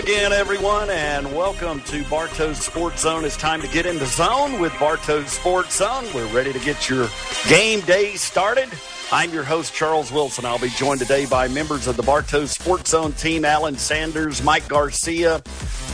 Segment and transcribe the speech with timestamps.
[0.00, 3.22] again, everyone, and welcome to Bartow Sports Zone.
[3.26, 6.06] It's time to get in the zone with Bartow Sports Zone.
[6.14, 7.06] We're ready to get your
[7.50, 8.70] game day started.
[9.12, 10.46] I'm your host, Charles Wilson.
[10.46, 14.66] I'll be joined today by members of the Bartow Sports Zone team, Alan Sanders, Mike
[14.68, 15.42] Garcia.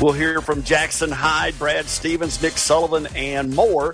[0.00, 3.92] We'll hear from Jackson Hyde, Brad Stevens, Nick Sullivan, and more.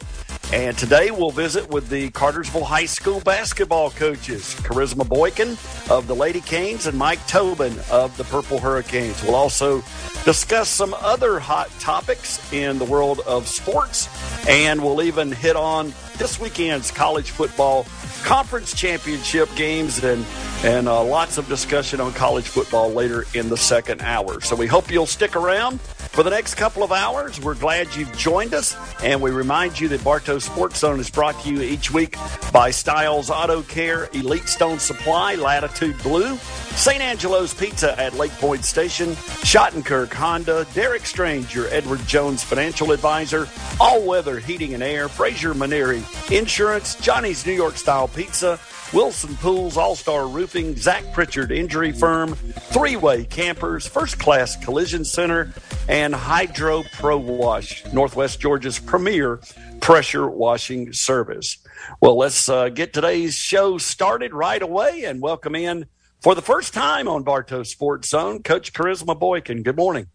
[0.53, 5.57] And today we'll visit with the Cartersville High School basketball coaches, Charisma Boykin
[5.91, 9.23] of the Lady Canes and Mike Tobin of the Purple Hurricanes.
[9.23, 9.83] We'll also
[10.27, 14.11] discuss some other hot topics in the world of sports,
[14.47, 17.87] and we'll even hit on this weekend's college football
[18.23, 20.25] conference championship games and
[20.65, 24.41] and uh, lots of discussion on college football later in the second hour.
[24.41, 27.41] So we hope you'll stick around for the next couple of hours.
[27.41, 31.41] We're glad you've joined us, and we remind you that Bartow Sports Zone is brought
[31.43, 32.17] to you each week
[32.53, 36.37] by Styles Auto Care, Elite Stone Supply, Latitude Blue,
[36.77, 37.01] St.
[37.01, 39.09] Angelo's Pizza at Lake Point Station,
[39.43, 43.49] Shottenkirk Honda, Derek Strange, your Edward Jones financial advisor,
[43.81, 48.59] All Weather Heating and Air, Fraser Maneri Insurance, Johnny's New York Style Pizza,
[48.93, 55.05] Wilson Pools, All Star Roofing, Zach Pritchard Injury Firm, Three Way Campers, First Class Collision
[55.05, 55.53] Center,
[55.89, 59.41] and Hydro Pro Wash, Northwest Georgia's premier
[59.81, 61.59] pressure washing service.
[62.01, 65.87] Well, let's uh, get today's show started right away and welcome in
[66.21, 69.63] for the first time on Bartow Sports Zone, Coach Charisma Boykin.
[69.63, 70.07] Good morning.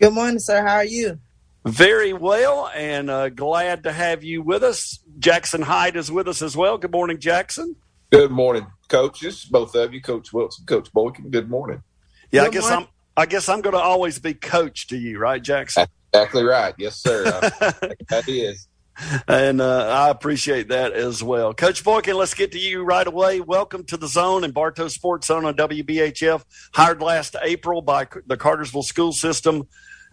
[0.00, 0.66] Good morning, sir.
[0.66, 1.18] How are you?
[1.64, 4.98] Very well, and uh, glad to have you with us.
[5.18, 6.76] Jackson Hyde is with us as well.
[6.76, 7.76] Good morning, Jackson.
[8.10, 11.30] Good morning, coaches, both of you, Coach Wilson, Coach Boykin.
[11.30, 11.82] Good morning.
[12.32, 12.78] Yeah, Good I guess morning.
[12.80, 12.88] I'm.
[13.14, 15.86] I guess I'm going to always be coach to you, right, Jackson?
[16.14, 16.74] Exactly right.
[16.78, 17.24] Yes, sir.
[18.08, 18.68] that is.
[19.28, 21.52] and uh, I appreciate that as well.
[21.54, 23.40] Coach Boykin, let's get to you right away.
[23.40, 26.42] Welcome to the zone and Bartow Sports Zone on WBHF,
[26.74, 29.68] hired last April by the Cartersville School System.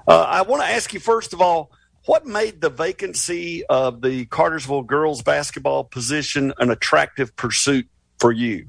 [0.08, 1.72] Uh, I want to ask you, first of all,
[2.06, 7.88] what made the vacancy of the Cartersville girls basketball position an attractive pursuit
[8.20, 8.68] for you?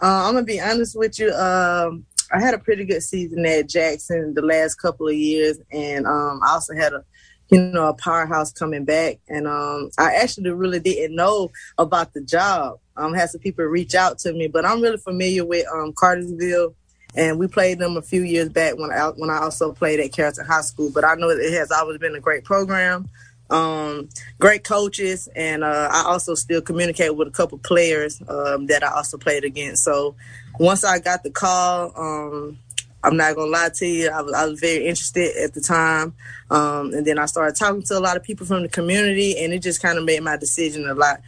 [0.00, 1.32] Uh, I'm gonna be honest with you.
[1.32, 6.06] Um, I had a pretty good season at Jackson the last couple of years, and
[6.06, 7.04] um, I also had a,
[7.48, 9.18] you know, a powerhouse coming back.
[9.28, 12.78] And um, I actually really didn't know about the job.
[12.96, 16.74] Um, had some people reach out to me, but I'm really familiar with um, Cartersville,
[17.18, 20.12] and we played them a few years back when I when I also played at
[20.12, 20.90] Carrollton High School.
[20.94, 23.08] But I know it has always been a great program.
[23.50, 24.08] um,
[24.38, 28.92] great coaches, and uh, I also still communicate with a couple players um, that I
[28.92, 29.84] also played against.
[29.84, 30.16] So
[30.58, 32.58] once I got the call, um,
[33.02, 36.14] I'm not gonna lie to you, I was, I was very interested at the time,
[36.50, 39.52] um, and then I started talking to a lot of people from the community, and
[39.52, 41.20] it just kind of made my decision a lot,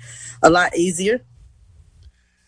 [0.42, 1.20] a lot easier.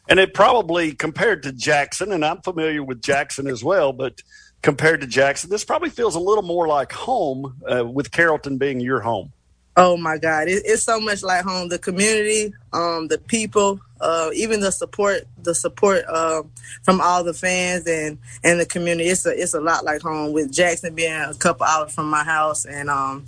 [0.09, 4.21] And it probably compared to Jackson, and I'm familiar with Jackson as well, but
[4.63, 8.81] compared to Jackson, this probably feels a little more like home uh, with Carrollton being
[8.81, 9.33] your home.
[9.77, 11.69] Oh my God, it, it's so much like home.
[11.69, 16.43] The community, um, the people, uh, even the support, the support uh,
[16.83, 19.09] from all the fans and and the community.
[19.09, 20.35] It's a it's a lot like home.
[20.35, 23.25] With Jackson being a couple hours from my house, and um,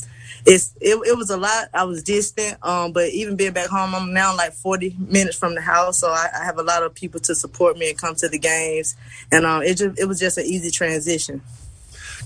[0.47, 1.69] it's it, it was a lot.
[1.72, 5.55] I was distant, um, but even being back home, I'm now like 40 minutes from
[5.55, 8.15] the house, so I, I have a lot of people to support me and come
[8.16, 8.94] to the games,
[9.32, 11.41] and um, it just it was just an easy transition.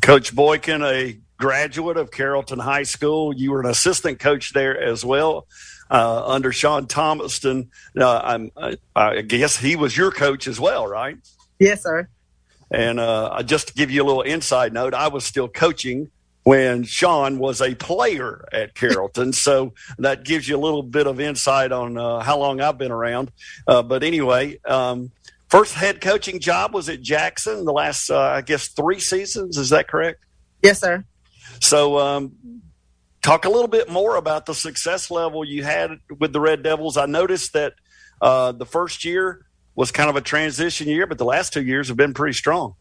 [0.01, 5.05] Coach Boykin, a graduate of Carrollton High School, you were an assistant coach there as
[5.05, 5.47] well.
[5.91, 10.87] Uh, under Sean Thomaston, uh, I'm, I, I guess he was your coach as well,
[10.87, 11.17] right?
[11.59, 12.09] Yes, sir.
[12.71, 16.11] And uh, just to give you a little inside note, I was still coaching
[16.44, 19.32] when Sean was a player at Carrollton.
[19.32, 22.93] so that gives you a little bit of insight on uh, how long I've been
[22.93, 23.31] around.
[23.66, 25.10] Uh, but anyway, um,
[25.49, 29.59] first head coaching job was at Jackson the last, uh, I guess, three seasons.
[29.59, 30.25] Is that correct?
[30.62, 31.04] Yes, sir.
[31.60, 32.32] So, um,
[33.22, 36.97] talk a little bit more about the success level you had with the Red Devils.
[36.97, 37.75] I noticed that
[38.22, 39.44] uh, the first year
[39.75, 42.75] was kind of a transition year, but the last two years have been pretty strong.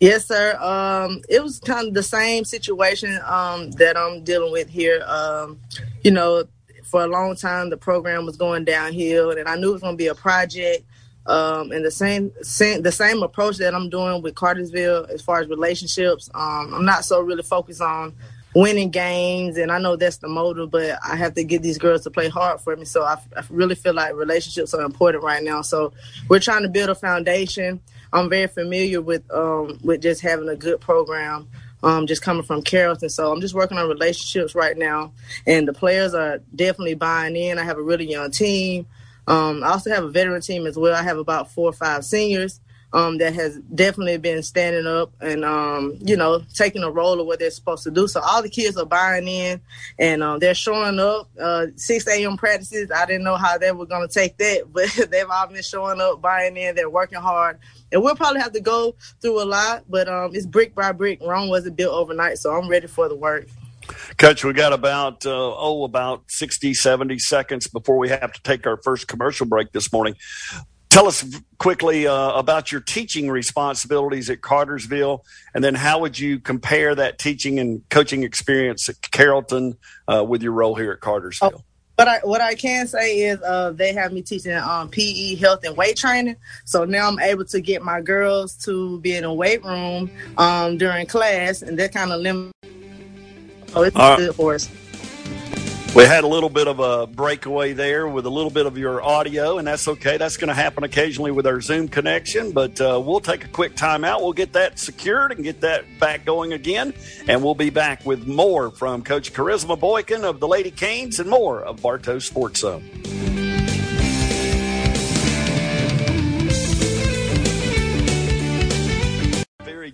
[0.00, 0.56] Yes, sir.
[0.56, 5.04] Um, it was kind of the same situation um, that I'm dealing with here.
[5.06, 5.60] Um,
[6.02, 6.44] you know,
[6.84, 9.94] for a long time the program was going downhill, and I knew it was going
[9.94, 10.84] to be a project.
[11.26, 15.40] Um, and the same, same, the same approach that I'm doing with Cartersville as far
[15.40, 16.30] as relationships.
[16.34, 18.14] Um, I'm not so really focused on
[18.54, 22.02] winning games, and I know that's the motive, but I have to get these girls
[22.04, 22.86] to play hard for me.
[22.86, 25.60] So I, I really feel like relationships are important right now.
[25.60, 25.92] So
[26.28, 27.80] we're trying to build a foundation.
[28.12, 31.48] I'm very familiar with um, with just having a good program.
[31.82, 35.12] Um, just coming from Carrollton, so I'm just working on relationships right now,
[35.46, 37.58] and the players are definitely buying in.
[37.58, 38.84] I have a really young team.
[39.26, 40.94] Um, I also have a veteran team as well.
[40.94, 42.60] I have about four or five seniors,
[42.92, 47.26] um, that has definitely been standing up and um, you know taking a role of
[47.26, 48.08] what they're supposed to do.
[48.08, 49.60] So all the kids are buying in
[49.98, 51.28] and um, they're showing up.
[51.40, 52.36] Uh, 6 a.m.
[52.36, 52.90] practices.
[52.90, 56.00] I didn't know how they were going to take that, but they've all been showing
[56.00, 56.74] up, buying in.
[56.74, 57.58] They're working hard,
[57.92, 61.20] and we'll probably have to go through a lot, but um, it's brick by brick.
[61.22, 63.46] Rome wasn't built overnight, so I'm ready for the work.
[64.18, 68.66] Coach, we got about, uh, oh, about 60, 70 seconds before we have to take
[68.66, 70.14] our first commercial break this morning.
[70.90, 71.24] Tell us
[71.58, 77.18] quickly uh, about your teaching responsibilities at Cartersville, and then how would you compare that
[77.18, 79.76] teaching and coaching experience at Carrollton
[80.08, 81.64] uh, with your role here at Cartersville?
[82.00, 82.04] Oh.
[82.04, 85.64] But I, what I can say is uh, they have me teaching um, PE, health,
[85.64, 86.36] and weight training.
[86.64, 90.78] So now I'm able to get my girls to be in a weight room um,
[90.78, 92.52] during class, and that kind of limits.
[93.68, 94.68] So it's uh, good for us.
[95.92, 99.02] We had a little bit of a breakaway there with a little bit of your
[99.02, 100.18] audio, and that's okay.
[100.18, 103.74] That's going to happen occasionally with our Zoom connection, but uh, we'll take a quick
[103.74, 104.22] time out.
[104.22, 106.94] We'll get that secured and get that back going again,
[107.26, 111.28] and we'll be back with more from Coach Charisma Boykin of the Lady Canes and
[111.28, 113.49] more of Bartow Sports Zone.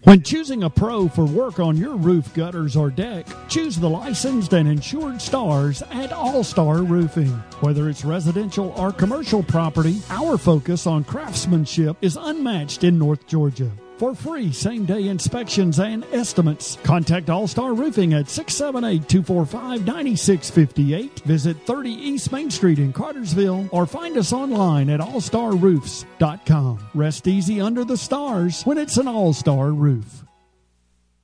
[0.07, 4.53] When choosing a pro for work on your roof, gutters, or deck, choose the licensed
[4.53, 7.33] and insured stars at All Star Roofing.
[7.59, 13.73] Whether it's residential or commercial property, our focus on craftsmanship is unmatched in North Georgia.
[13.97, 21.21] For free same day inspections and estimates, contact All Star Roofing at 678 245 9658.
[21.21, 26.79] Visit 30 East Main Street in Cartersville or find us online at allstarroofs.com.
[26.95, 30.26] Rest easy under the stars when it's an All Star roof.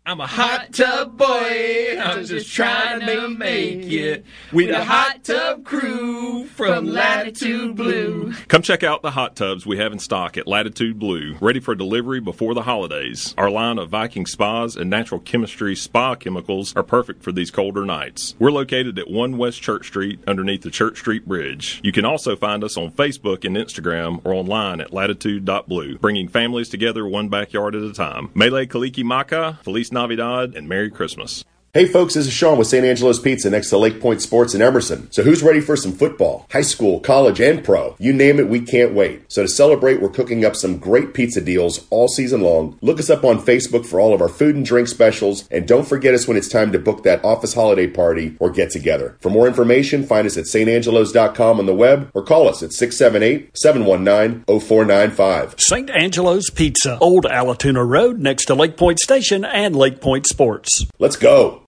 [0.04, 1.96] I'm a hot tub boy.
[1.96, 8.32] I'm just trying to make it with a hot tub crew from Latitude Blue.
[8.48, 11.76] Come check out the hot tubs we have in stock at Latitude Blue, ready for
[11.76, 13.32] delivery before the holidays.
[13.38, 17.86] Our line of Viking spas and natural chemistry spa chemicals are perfect for these colder
[17.86, 18.34] nights.
[18.40, 21.80] We're located at 1 West Church Street underneath the Church Street Bridge.
[21.84, 26.68] You can also find us on Facebook and Instagram or online at latitude.blue, bringing families
[26.68, 28.30] together one backyard at a time.
[28.34, 29.60] Mele Kaliki Maka,
[29.92, 31.44] Navidad, and Merry Christmas.
[31.74, 32.84] Hey folks, this is Sean with St.
[32.84, 35.10] Angelo's Pizza next to Lake Point Sports in Emerson.
[35.10, 36.46] So who's ready for some football?
[36.52, 37.96] High school, college, and pro.
[37.98, 39.32] You name it, we can't wait.
[39.32, 42.76] So to celebrate, we're cooking up some great pizza deals all season long.
[42.82, 45.88] Look us up on Facebook for all of our food and drink specials, and don't
[45.88, 49.16] forget us when it's time to book that office holiday party or get together.
[49.22, 55.58] For more information, find us at stangelos.com on the web or call us at 678-719-0495.
[55.58, 55.88] St.
[55.88, 60.84] Angelo's Pizza, Old Allatoona Road next to Lake Point Station and Lake Point Sports.
[60.98, 61.61] Let's go.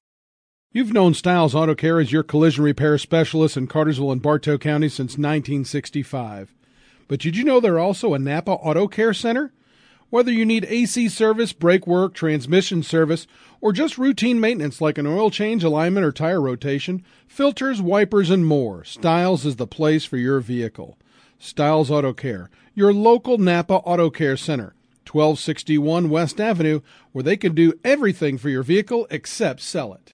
[0.76, 4.88] You've known Styles Auto Care as your collision repair specialist in Cartersville and Bartow County
[4.88, 6.52] since 1965.
[7.06, 9.52] But did you know they're also a Napa Auto Care Center?
[10.10, 13.28] Whether you need AC service, brake work, transmission service,
[13.60, 18.44] or just routine maintenance like an oil change, alignment, or tire rotation, filters, wipers, and
[18.44, 20.98] more, Styles is the place for your vehicle.
[21.38, 24.74] Styles Auto Care, your local Napa Auto Care Center,
[25.08, 26.80] 1261 West Avenue,
[27.12, 30.13] where they can do everything for your vehicle except sell it.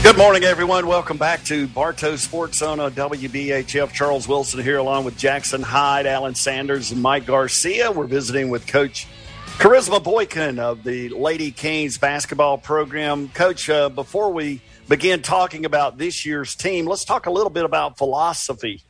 [0.03, 0.85] Good morning, everyone.
[0.85, 3.91] Welcome back to Bartow Sports on WBHF.
[3.91, 7.91] Charles Wilson here, along with Jackson Hyde, Alan Sanders, and Mike Garcia.
[7.91, 9.07] We're visiting with Coach
[9.57, 13.29] Charisma Boykin of the Lady Canes basketball program.
[13.29, 17.65] Coach, uh, before we begin talking about this year's team, let's talk a little bit
[17.65, 18.83] about philosophy.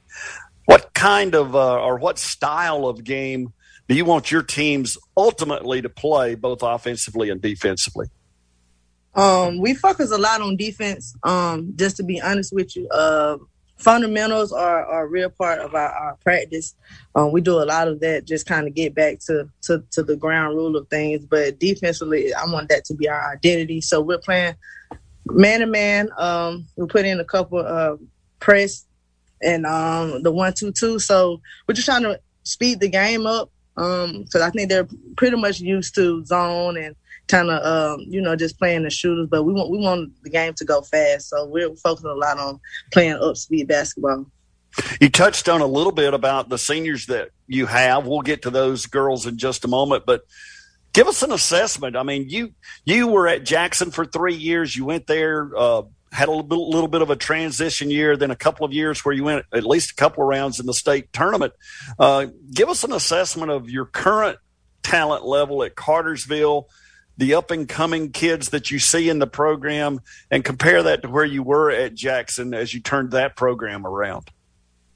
[0.65, 3.53] What kind of uh, or what style of game
[3.87, 8.07] do you want your teams ultimately to play, both offensively and defensively?
[9.15, 11.13] Um, we focus a lot on defense.
[11.23, 13.37] Um, just to be honest with you, uh,
[13.77, 16.73] fundamentals are, are a real part of our, our practice.
[17.13, 20.01] Um, we do a lot of that, just kind of get back to, to to
[20.01, 21.25] the ground rule of things.
[21.25, 23.81] But defensively, I want that to be our identity.
[23.81, 24.55] So we're playing
[25.25, 26.09] man to man.
[26.77, 27.99] We put in a couple of
[28.39, 28.85] press
[29.43, 30.99] and um, the one two two.
[30.99, 35.37] So we're just trying to speed the game up because um, I think they're pretty
[35.37, 36.95] much used to zone and
[37.27, 39.27] kind of um, you know just playing the shooters.
[39.29, 42.37] But we want we want the game to go fast, so we're focusing a lot
[42.37, 42.59] on
[42.91, 44.25] playing up speed basketball.
[44.99, 48.07] You touched on a little bit about the seniors that you have.
[48.07, 50.23] We'll get to those girls in just a moment, but
[50.93, 51.95] give us an assessment.
[51.95, 52.53] I mean, you
[52.85, 54.75] you were at Jackson for three years.
[54.75, 55.83] You went there, uh,
[56.13, 59.03] had a little bit, little bit, of a transition year, then a couple of years
[59.03, 61.53] where you went at least a couple of rounds in the state tournament.
[61.97, 64.37] Uh, give us an assessment of your current
[64.83, 66.69] talent level at Cartersville,
[67.17, 71.09] the up and coming kids that you see in the program, and compare that to
[71.09, 74.29] where you were at Jackson as you turned that program around.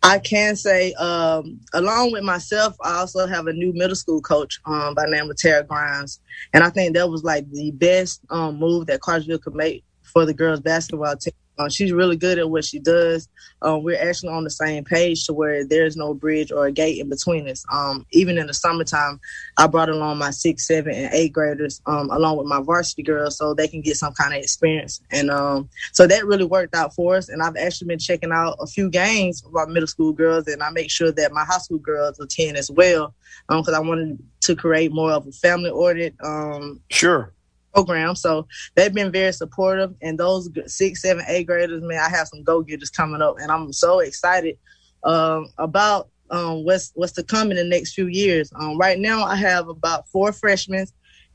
[0.03, 4.59] I can say, um, along with myself, I also have a new middle school coach
[4.65, 6.19] um, by name of Tara Grimes,
[6.53, 9.83] and I think that was like the best um, move that Cartersville could make
[10.17, 11.31] for the girls basketball team.
[11.59, 13.27] Uh, she's really good at what she does.
[13.61, 16.99] Um, we're actually on the same page to where there's no bridge or a gate
[16.99, 17.63] in between us.
[17.71, 19.19] Um, even in the summertime,
[19.57, 23.37] I brought along my six, seven, and eight graders um, along with my varsity girls
[23.37, 25.01] so they can get some kind of experience.
[25.11, 27.29] And um, so that really worked out for us.
[27.29, 30.63] And I've actually been checking out a few games of our middle school girls, and
[30.63, 33.13] I make sure that my high school girls attend as well
[33.47, 36.15] because um, I wanted to create more of a family oriented.
[36.23, 37.33] Um, sure
[37.73, 38.15] program.
[38.15, 39.93] So they've been very supportive.
[40.01, 43.51] And those six, seven, eight graders, man, I have some go getters coming up, and
[43.51, 44.57] I'm so excited
[45.03, 48.51] um, about um, what's what's to come in the next few years.
[48.55, 50.85] Um, right now, I have about four freshmen,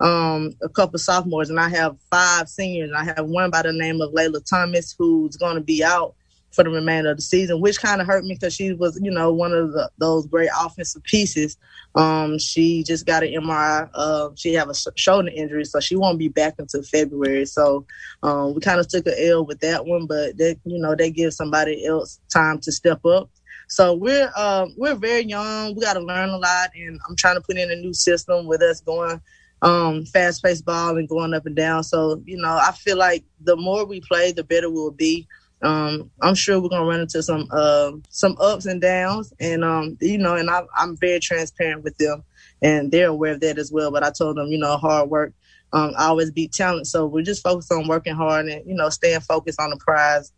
[0.00, 2.90] um, a couple sophomores, and I have five seniors.
[2.96, 6.14] I have one by the name of Layla Thomas, who's going to be out
[6.52, 9.10] for the remainder of the season, which kind of hurt me because she was, you
[9.10, 11.56] know, one of the, those great offensive pieces.
[11.94, 13.88] Um, she just got an MRI.
[13.94, 17.46] Uh, she have a shoulder injury, so she won't be back until February.
[17.46, 17.86] So
[18.22, 21.10] um, we kind of took a L with that one, but they, you know, they
[21.10, 23.30] give somebody else time to step up.
[23.68, 25.74] So we're um, we're very young.
[25.74, 28.46] We got to learn a lot, and I'm trying to put in a new system
[28.46, 29.20] with us going
[29.62, 31.84] um, fast paced ball and going up and down.
[31.84, 35.26] So you know, I feel like the more we play, the better we'll be.
[35.62, 39.96] Um, I'm sure we're gonna run into some uh, some ups and downs, and um,
[40.00, 42.24] you know, and I, I'm very transparent with them,
[42.60, 43.90] and they're aware of that as well.
[43.90, 45.32] But I told them, you know, hard work
[45.72, 49.20] um, always beat talent, so we're just focused on working hard and you know, staying
[49.20, 50.32] focused on the prize.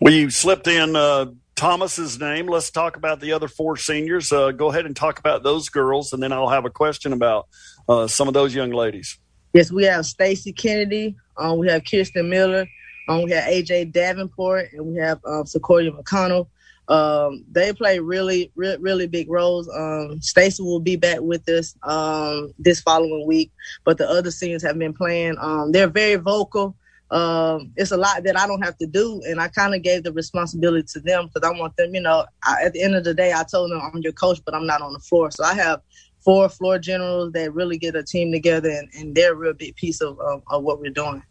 [0.00, 2.46] Well, you slipped in uh, Thomas's name.
[2.46, 4.32] Let's talk about the other four seniors.
[4.32, 7.48] Uh, go ahead and talk about those girls, and then I'll have a question about
[7.88, 9.18] uh, some of those young ladies.
[9.54, 11.16] Yes, we have Stacy Kennedy.
[11.36, 12.66] Um, we have Kirsten Miller.
[13.08, 16.48] Um, we have AJ Davenport and we have um, Sequoia McConnell.
[16.88, 19.68] Um, they play really, re- really big roles.
[19.68, 23.50] Um, Stacy will be back with us um, this following week,
[23.84, 25.36] but the other seniors have been playing.
[25.38, 26.76] Um, they're very vocal.
[27.10, 30.02] Um, it's a lot that I don't have to do, and I kind of gave
[30.02, 31.94] the responsibility to them because I want them.
[31.94, 34.40] You know, I, at the end of the day, I told them I'm your coach,
[34.44, 35.80] but I'm not on the floor, so I have
[36.20, 39.76] four floor generals that really get a team together, and, and they're a real big
[39.76, 41.22] piece of, of, of what we're doing.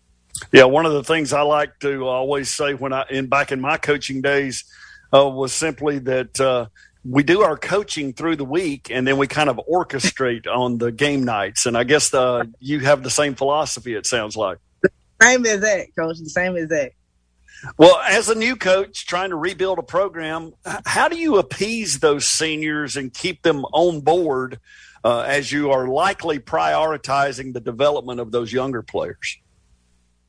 [0.51, 3.61] Yeah, one of the things I like to always say when I in back in
[3.61, 4.63] my coaching days
[5.13, 6.67] uh, was simply that uh,
[7.03, 10.91] we do our coaching through the week and then we kind of orchestrate on the
[10.91, 11.65] game nights.
[11.65, 13.93] And I guess uh, you have the same philosophy.
[13.93, 14.57] It sounds like
[15.21, 16.19] same as that, coach.
[16.19, 16.91] The same as that.
[17.77, 20.53] Well, as a new coach trying to rebuild a program,
[20.85, 24.59] how do you appease those seniors and keep them on board
[25.03, 29.37] uh, as you are likely prioritizing the development of those younger players?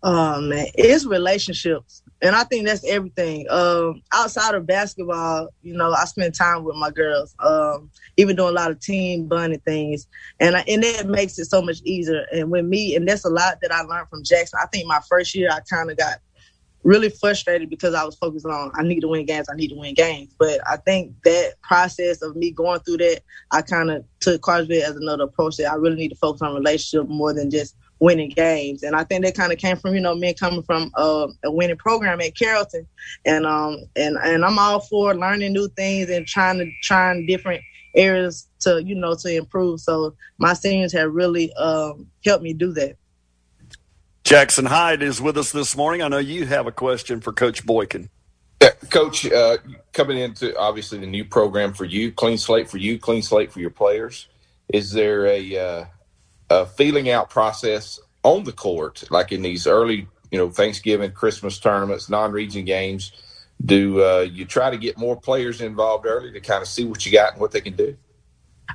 [0.00, 3.46] Oh man, it's relationships, and I think that's everything.
[3.50, 8.50] Um, outside of basketball, you know, I spend time with my girls, um, even doing
[8.50, 10.06] a lot of team bonding things,
[10.38, 12.26] and I, and that makes it so much easier.
[12.30, 14.60] And with me, and that's a lot that I learned from Jackson.
[14.62, 16.18] I think my first year, I kind of got
[16.84, 19.76] really frustrated because I was focused on I need to win games, I need to
[19.76, 20.32] win games.
[20.38, 24.84] But I think that process of me going through that, I kind of took Cartersville
[24.84, 28.30] as another approach that I really need to focus on relationship more than just winning
[28.30, 28.82] games.
[28.82, 31.50] And I think that kind of came from, you know, me coming from uh, a
[31.50, 32.86] winning program at Carrollton.
[33.24, 37.62] And um and and I'm all for learning new things and trying to trying different
[37.94, 39.80] areas to, you know, to improve.
[39.80, 42.96] So my seniors have really um helped me do that.
[44.24, 46.02] Jackson Hyde is with us this morning.
[46.02, 48.10] I know you have a question for Coach Boykin.
[48.60, 49.56] Yeah, Coach, uh,
[49.92, 53.60] coming into obviously the new program for you, clean slate for you, clean slate for
[53.60, 54.28] your players.
[54.68, 55.84] Is there a uh,
[56.50, 61.58] a feeling out process on the court, like in these early, you know, Thanksgiving, Christmas
[61.58, 63.12] tournaments, non-region games?
[63.64, 67.04] Do uh, you try to get more players involved early to kind of see what
[67.04, 67.96] you got and what they can do?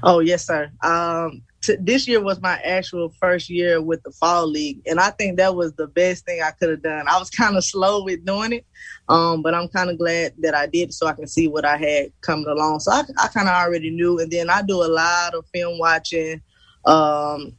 [0.02, 0.72] Oh yes, sir.
[0.82, 5.12] Um, t- this year was my actual first year with the fall league, and I
[5.12, 7.08] think that was the best thing I could have done.
[7.08, 8.66] I was kind of slow with doing it,
[9.08, 11.78] um, but I'm kind of glad that I did, so I can see what I
[11.78, 12.80] had coming along.
[12.80, 15.78] So I, I kind of already knew, and then I do a lot of film
[15.78, 16.42] watching
[16.86, 17.54] um,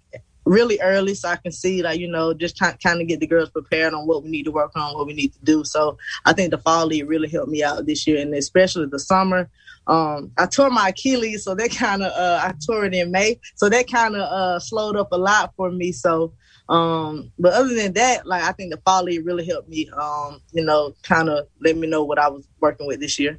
[0.45, 3.51] really early so I can see like you know just kind of get the girls
[3.51, 5.65] prepared on what we need to work on, what we need to do.
[5.65, 8.99] So I think the fall league really helped me out this year, and especially the
[8.99, 9.49] summer.
[9.87, 13.39] Um, I tore my Achilles, so that kind of uh, I tore it in May,
[13.55, 15.93] so that kind of uh, slowed up a lot for me.
[15.93, 16.33] So,
[16.71, 19.91] um, but other than that, like I think the fall league really helped me.
[19.91, 23.39] Um, you know, kind of let me know what I was working with this year.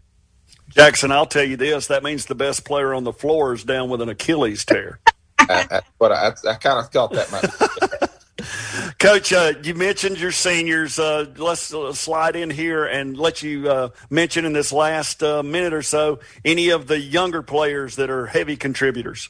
[0.70, 3.90] Jackson, I'll tell you this: that means the best player on the floor is down
[3.90, 5.00] with an Achilles tear.
[5.50, 8.10] I, but I, I kind of thought that might.
[9.00, 11.00] Coach, uh, you mentioned your seniors.
[11.00, 15.44] Uh, let's uh, slide in here and let you uh, mention in this last uh,
[15.44, 19.30] minute or so any of the younger players that are heavy contributors.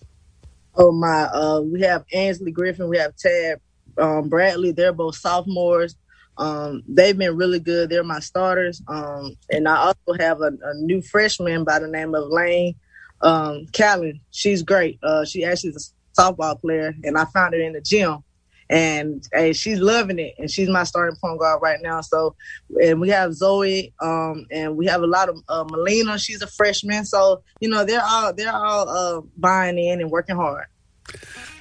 [0.75, 1.23] Oh my!
[1.23, 3.59] Uh, we have Ansley Griffin, we have Tad
[3.97, 4.71] um, Bradley.
[4.71, 5.95] They're both sophomores.
[6.37, 7.89] Um, they've been really good.
[7.89, 8.81] They're my starters.
[8.87, 12.75] Um, and I also have a, a, new freshman by the name of Lane
[13.21, 14.19] um, Callan.
[14.31, 14.99] She's great.
[15.25, 18.23] she actually is a softball player, and I found her in the gym
[18.69, 22.01] and hey, she's loving it, and she's my starting point guard right now.
[22.01, 22.35] So,
[22.81, 26.17] and we have Zoe, um, and we have a lot of uh, Melina.
[26.17, 30.35] She's a freshman, so you know they're all they're all uh, buying in and working
[30.35, 30.65] hard.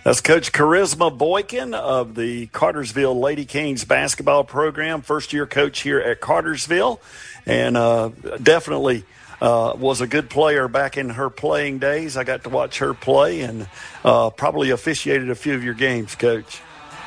[0.02, 6.00] That's Coach Charisma Boykin of the Cartersville Lady Canes basketball program, first year coach here
[6.00, 7.00] at Cartersville,
[7.46, 8.10] and uh,
[8.42, 9.04] definitely.
[9.44, 12.16] Uh, was a good player back in her playing days.
[12.16, 13.68] I got to watch her play and
[14.02, 16.62] uh, probably officiated a few of your games, Coach.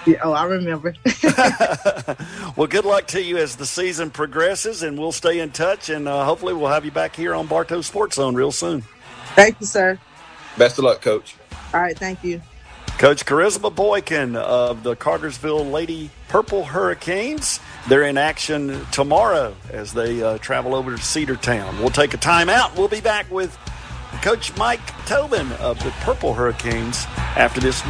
[0.06, 0.94] Yeah, oh, I remember.
[2.56, 6.08] well, good luck to you as the season progresses, and we'll stay in touch, and
[6.08, 8.84] uh, hopefully we'll have you back here on Bartow Sports Zone real soon.
[9.34, 9.98] Thank you, sir.
[10.60, 11.38] Best of luck, Coach.
[11.74, 12.40] All right, thank you.
[13.00, 17.60] Coach Charisma Boykin of the Cartersville Lady Purple Hurricanes.
[17.88, 21.80] They're in action tomorrow as they uh, travel over to Cedartown.
[21.80, 22.76] We'll take a timeout.
[22.76, 23.58] We'll be back with
[24.22, 27.06] Coach Mike Tobin of the Purple Hurricanes
[27.36, 27.82] after this.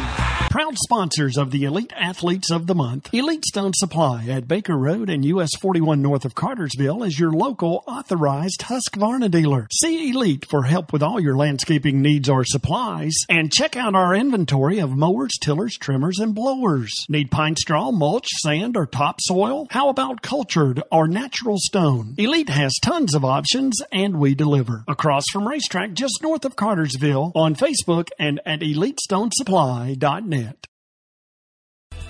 [0.50, 5.10] Proud sponsors of the Elite Athletes of the Month, Elite Stone Supply at Baker Road
[5.10, 9.68] and US 41 north of Cartersville is your local authorized Husqvarna dealer.
[9.70, 14.14] See Elite for help with all your landscaping needs or supplies and check out our
[14.14, 16.94] inventory of mowers, tillers, trimmers, and blowers.
[17.10, 19.66] Need pine straw, mulch, sand, or topsoil?
[19.70, 22.14] How about cultured or natural stone?
[22.16, 24.84] Elite has tons of options and we deliver.
[24.88, 30.66] Across from RaceTrac just north of Cartersville on Facebook and at EliteStoneSupply.net.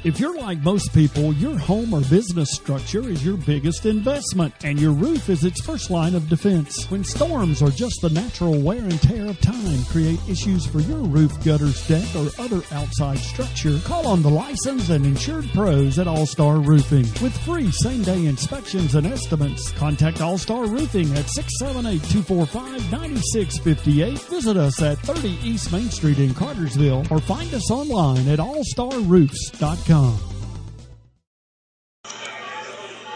[0.05, 4.79] If you're like most people, your home or business structure is your biggest investment, and
[4.79, 6.89] your roof is its first line of defense.
[6.89, 10.99] When storms or just the natural wear and tear of time create issues for your
[10.99, 16.07] roof, gutters, deck, or other outside structure, call on the licensed and insured pros at
[16.07, 17.07] All Star Roofing.
[17.21, 24.19] With free same day inspections and estimates, contact All Star Roofing at 678 245 9658.
[24.31, 29.88] Visit us at 30 East Main Street in Cartersville or find us online at allstarroofs.com.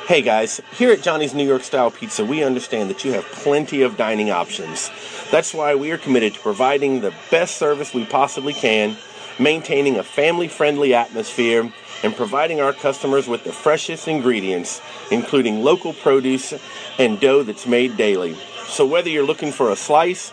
[0.07, 3.83] Hey guys, here at Johnny's New York Style Pizza, we understand that you have plenty
[3.83, 4.91] of dining options.
[5.31, 8.97] That's why we are committed to providing the best service we possibly can,
[9.39, 11.71] maintaining a family friendly atmosphere,
[12.03, 14.81] and providing our customers with the freshest ingredients,
[15.11, 16.55] including local produce
[16.99, 18.35] and dough that's made daily.
[18.67, 20.31] So whether you're looking for a slice,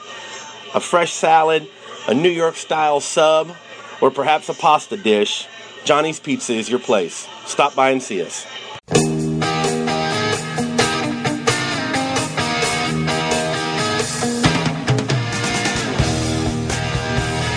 [0.74, 1.68] a fresh salad,
[2.08, 3.54] a New York style sub,
[4.00, 5.46] or perhaps a pasta dish,
[5.86, 7.28] Johnny's Pizza is your place.
[7.46, 8.46] Stop by and see us.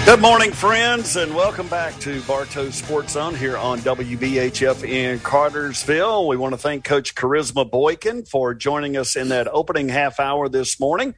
[0.04, 6.26] Good morning, friends, and welcome back to Bartow Sports Zone here on WBHF in Cartersville.
[6.26, 10.48] We want to thank Coach Charisma Boykin for joining us in that opening half hour
[10.48, 11.14] this morning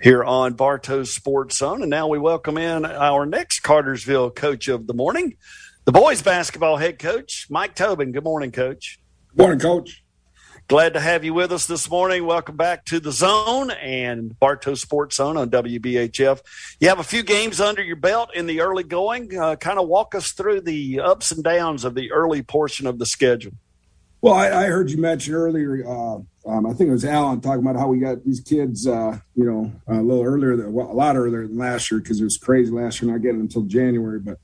[0.00, 1.82] here on Bartow Sports Zone.
[1.82, 5.36] And now we welcome in our next Cartersville coach of the morning,
[5.84, 8.12] the boys basketball head coach, Mike Tobin.
[8.12, 9.00] Good morning, coach.
[9.30, 10.04] Good morning, coach.
[10.68, 12.24] Glad to have you with us this morning.
[12.24, 16.40] Welcome back to the zone and Bartow Sports Zone on WBHF.
[16.78, 19.36] You have a few games under your belt in the early going.
[19.36, 23.00] Uh, kind of walk us through the ups and downs of the early portion of
[23.00, 23.52] the schedule.
[24.20, 25.84] Well, I, I heard you mention earlier.
[25.84, 29.18] Uh, um, I think it was Alan talking about how we got these kids, uh,
[29.34, 32.24] you know, a little earlier, than, well, a lot earlier than last year because it
[32.24, 34.20] was crazy last year, not getting until January.
[34.20, 34.38] But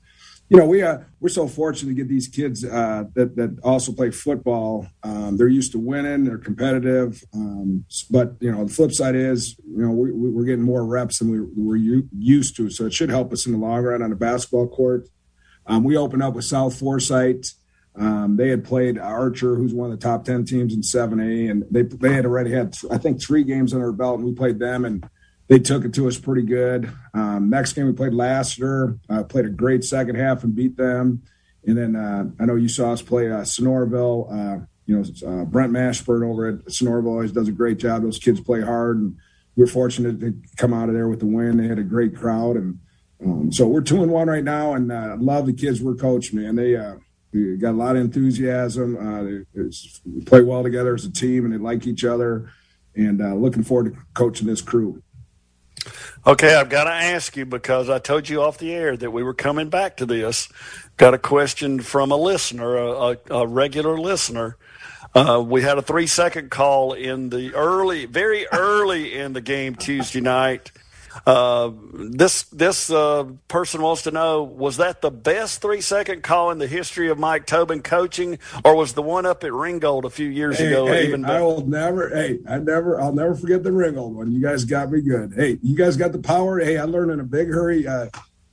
[0.49, 3.93] you know, we uh, we're so fortunate to get these kids uh, that that also
[3.93, 4.87] play football.
[5.03, 6.23] Um, they're used to winning.
[6.23, 7.23] They're competitive.
[7.35, 11.19] Um, but you know, the flip side is, you know, we, we're getting more reps
[11.19, 12.71] than we were used to.
[12.71, 15.07] So it should help us in the long run on the basketball court.
[15.67, 17.53] Um, we opened up with South Forsyth.
[17.95, 21.63] Um, they had played Archer, who's one of the top ten teams in 7A, and
[21.69, 24.57] they they had already had I think three games under their belt, and we played
[24.57, 25.07] them and
[25.49, 26.91] they took it to us pretty good.
[27.13, 31.23] Um, next game we played Lassiter, uh, played a great second half and beat them.
[31.65, 33.41] And then uh, I know you saw us play uh.
[33.41, 38.03] Uh, you know, uh, Brent Mashburn over at Sonoraville always does a great job.
[38.03, 39.17] Those kids play hard, and
[39.55, 41.57] we're fortunate to come out of there with the win.
[41.57, 42.79] They had a great crowd, and
[43.23, 44.73] um, so we're two and one right now.
[44.73, 46.55] And uh, love the kids we're coaching, man.
[46.55, 46.73] They,
[47.33, 49.45] they got a lot of enthusiasm.
[49.53, 52.49] They, they, play well together as a team, and they like each other.
[52.95, 55.03] And looking forward to coaching this crew.
[56.25, 59.23] Okay, I've got to ask you because I told you off the air that we
[59.23, 60.49] were coming back to this.
[60.97, 64.57] Got a question from a listener, a, a, a regular listener.
[65.15, 69.75] Uh, we had a three second call in the early, very early in the game
[69.75, 70.71] Tuesday night.
[71.25, 76.51] Uh, this this uh, person wants to know: Was that the best three second call
[76.51, 80.09] in the history of Mike Tobin coaching, or was the one up at Ringgold a
[80.09, 81.25] few years hey, ago hey, even?
[81.25, 82.09] I will never.
[82.09, 82.99] Hey, I never.
[82.99, 84.31] I'll never forget the Ringgold one.
[84.31, 85.33] You guys got me good.
[85.35, 86.59] Hey, you guys got the power.
[86.59, 87.87] Hey, I learned in a big hurry.
[87.87, 88.07] Uh,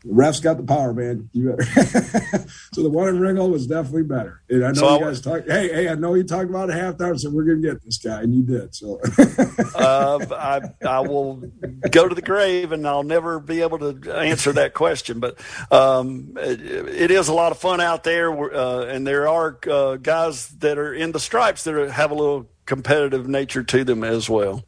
[0.06, 1.28] the refs got the power, man.
[1.32, 1.64] You better.
[2.72, 4.40] so the one in Ringgold was definitely better.
[4.48, 5.46] And I know so you guys talk.
[5.46, 8.20] Hey, hey, I know you talked about a halftime, so we're gonna get this guy,
[8.20, 8.74] and you did.
[8.74, 9.00] So
[9.74, 11.42] uh, I I will
[11.90, 15.18] go to the grave, and I'll never be able to answer that question.
[15.18, 15.40] But
[15.72, 19.96] um, it, it is a lot of fun out there, uh, and there are uh,
[19.96, 24.04] guys that are in the stripes that are, have a little competitive nature to them
[24.04, 24.64] as well.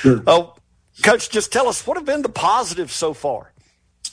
[0.00, 0.22] Sure.
[0.26, 0.54] Oh,
[1.02, 3.52] coach, just tell us what have been the positives so far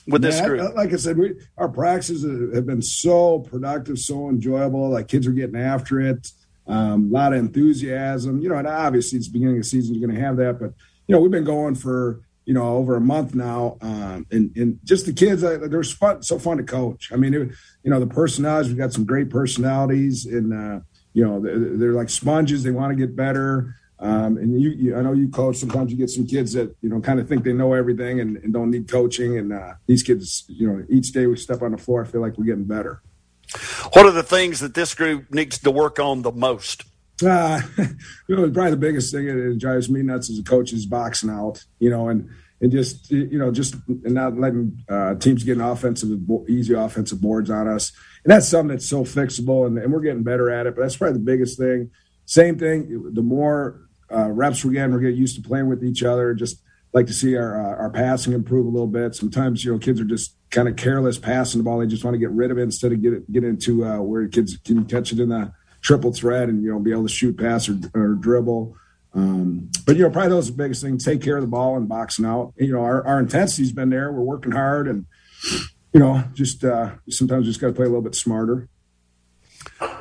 [0.08, 0.76] with this Man, group?
[0.76, 4.90] like I said, we, our practices have been so productive, so enjoyable.
[4.90, 6.32] Like kids are getting after it.
[6.68, 10.08] Um, a lot of enthusiasm, you know, and obviously it's beginning of the season, you're
[10.08, 10.74] going to have that, but
[11.08, 13.78] you know, we've been going for, you know, over a month now.
[13.82, 17.12] Um, and, and just the kids, they're fun, so fun to coach.
[17.12, 17.50] I mean, it,
[17.84, 20.80] you know, the personalities, we've got some great personalities and, uh,
[21.14, 22.64] you know, they're, they're like sponges.
[22.64, 23.76] They want to get better.
[24.04, 25.56] Um, and you, you, I know you coach.
[25.56, 28.36] Sometimes you get some kids that you know kind of think they know everything and,
[28.36, 29.38] and don't need coaching.
[29.38, 32.20] And uh, these kids, you know, each day we step on the floor, I feel
[32.20, 33.02] like we're getting better.
[33.94, 36.84] What are the things that this group needs to work on the most?
[37.26, 37.62] Uh,
[38.28, 41.30] you know, probably the biggest thing that drives me nuts as a coach is boxing
[41.30, 41.64] out.
[41.80, 46.10] You know, and and just you know just not letting uh, teams get an offensive
[46.50, 47.94] easy offensive boards on us.
[48.26, 50.76] And that's something that's so fixable, and, and we're getting better at it.
[50.76, 51.92] But that's probably the biggest thing.
[52.26, 53.14] Same thing.
[53.14, 56.34] The more uh, reps we're getting, we're getting used to playing with each other.
[56.34, 56.62] Just
[56.94, 59.16] like to see our uh, our passing improve a little bit.
[59.16, 62.16] Sometimes you know kids are just kind of careless passing the ball; they just want
[62.16, 64.86] to get rid of it instead of get it, get into uh, where kids can
[64.86, 67.78] catch it in the triple threat and you know be able to shoot, pass, or,
[67.94, 68.76] or dribble.
[69.16, 71.78] Um, but you know, probably those are the biggest things: take care of the ball
[71.78, 72.54] and boxing out.
[72.58, 74.12] You know, our, our intensity's been there.
[74.12, 75.06] We're working hard, and
[75.94, 78.70] you know, just uh, sometimes just got to play a little bit smarter.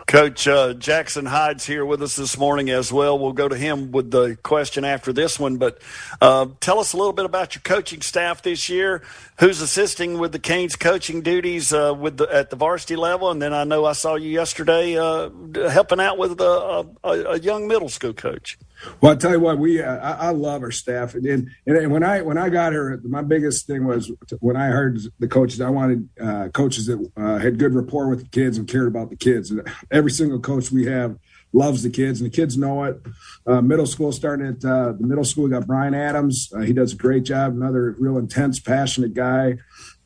[0.07, 3.19] Coach uh, Jackson Hyde's here with us this morning as well.
[3.19, 5.57] We'll go to him with the question after this one.
[5.57, 5.79] But
[6.21, 9.03] uh, tell us a little bit about your coaching staff this year.
[9.39, 13.31] Who's assisting with the Canes coaching duties uh, with the, at the varsity level?
[13.31, 15.31] And then I know I saw you yesterday uh,
[15.71, 18.59] helping out with a, a, young middle school coach.
[19.01, 21.93] Well, I tell you what, we uh, I, I, love our staff, and, and, and
[21.93, 25.61] when I when I got here, my biggest thing was when I heard the coaches.
[25.61, 29.11] I wanted uh, coaches that uh, had good rapport with the kids and cared about
[29.11, 29.52] the kids.
[29.53, 31.17] And every single coach we have
[31.53, 33.01] loves the kids, and the kids know it.
[33.47, 36.51] Uh, middle school starting at uh, the middle school, we got Brian Adams.
[36.55, 37.55] Uh, he does a great job.
[37.55, 39.59] Another real intense, passionate guy.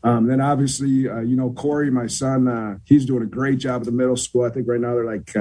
[0.02, 2.80] Um, then obviously, you know Corey, my son.
[2.84, 4.44] he's doing a great job at the middle school.
[4.44, 5.32] I think right now they're like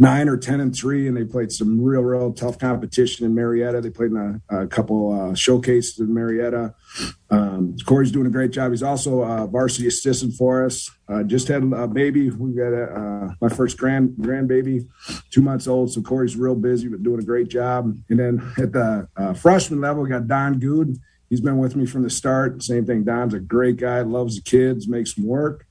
[0.00, 3.82] nine or ten and three, and they played some real, real tough competition in Marietta.
[3.82, 6.74] They played in a, a couple uh, showcases in Marietta.
[7.30, 8.72] Um, Corey's doing a great job.
[8.72, 10.90] He's also a varsity assistant for us.
[11.06, 12.30] Uh, just had a baby.
[12.30, 14.88] We got a, uh, my first grand grandbaby,
[15.30, 15.92] two months old.
[15.92, 17.94] So Corey's real busy, but doing a great job.
[18.08, 20.98] And then at the uh, freshman level, we got Don Good.
[21.28, 22.62] He's been with me from the start.
[22.62, 23.04] Same thing.
[23.04, 25.66] Don's a great guy, loves the kids, makes them work.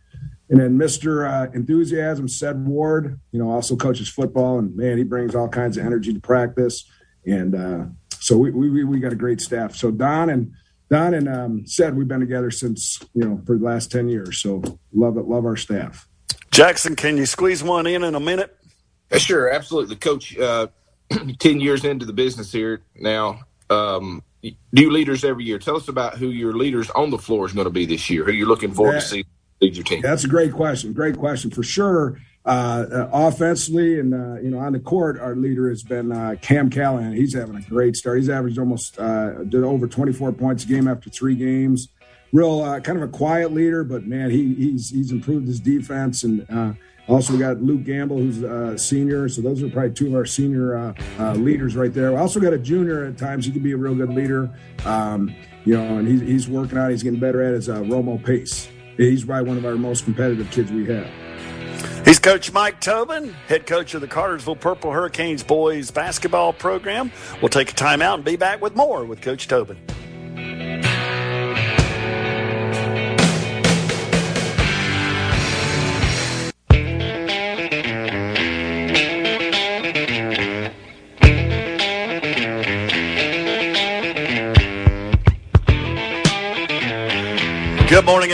[0.49, 1.29] And then Mr.
[1.29, 5.77] Uh, Enthusiasm, Sed Ward, you know, also coaches football, and man, he brings all kinds
[5.77, 6.85] of energy to practice.
[7.25, 7.85] And uh,
[8.19, 9.75] so we, we we got a great staff.
[9.75, 10.53] So Don and
[10.89, 14.41] Don and um, Sed, we've been together since you know for the last ten years.
[14.41, 16.07] So love it, love our staff.
[16.49, 18.57] Jackson, can you squeeze one in in a minute?
[19.17, 20.35] Sure, absolutely, Coach.
[20.37, 20.67] Uh,
[21.39, 23.41] ten years into the business here now.
[23.69, 24.23] Um,
[24.71, 25.59] new leaders every year.
[25.59, 28.23] Tell us about who your leaders on the floor is going to be this year.
[28.23, 29.25] Who you're looking forward to see
[29.61, 30.01] lead your team?
[30.01, 30.93] That's a great question.
[30.93, 32.19] Great question for sure.
[32.45, 36.35] Uh, uh, offensively and uh, you know on the court, our leader has been uh,
[36.41, 37.13] Cam Callahan.
[37.13, 38.17] He's having a great start.
[38.17, 41.89] He's averaged almost uh, did over 24 points a game after three games.
[42.31, 46.23] Real uh, kind of a quiet leader, but man, he, he's he's improved his defense.
[46.23, 49.27] And also we got Luke Gamble, who's a senior.
[49.27, 50.95] So those are probably two of our senior
[51.35, 52.13] leaders right there.
[52.13, 53.45] We also got a junior at times.
[53.45, 54.49] He can be a real good leader.
[54.85, 56.89] Um, you know, and he's, he's working on.
[56.89, 58.69] He's getting better at his Romo Pace
[59.07, 61.09] he's probably one of our most competitive kids we have.
[62.05, 67.11] He's Coach Mike Tobin, head coach of the Cartersville Purple Hurricanes boys basketball program.
[67.41, 69.77] We'll take a timeout and be back with more with Coach Tobin.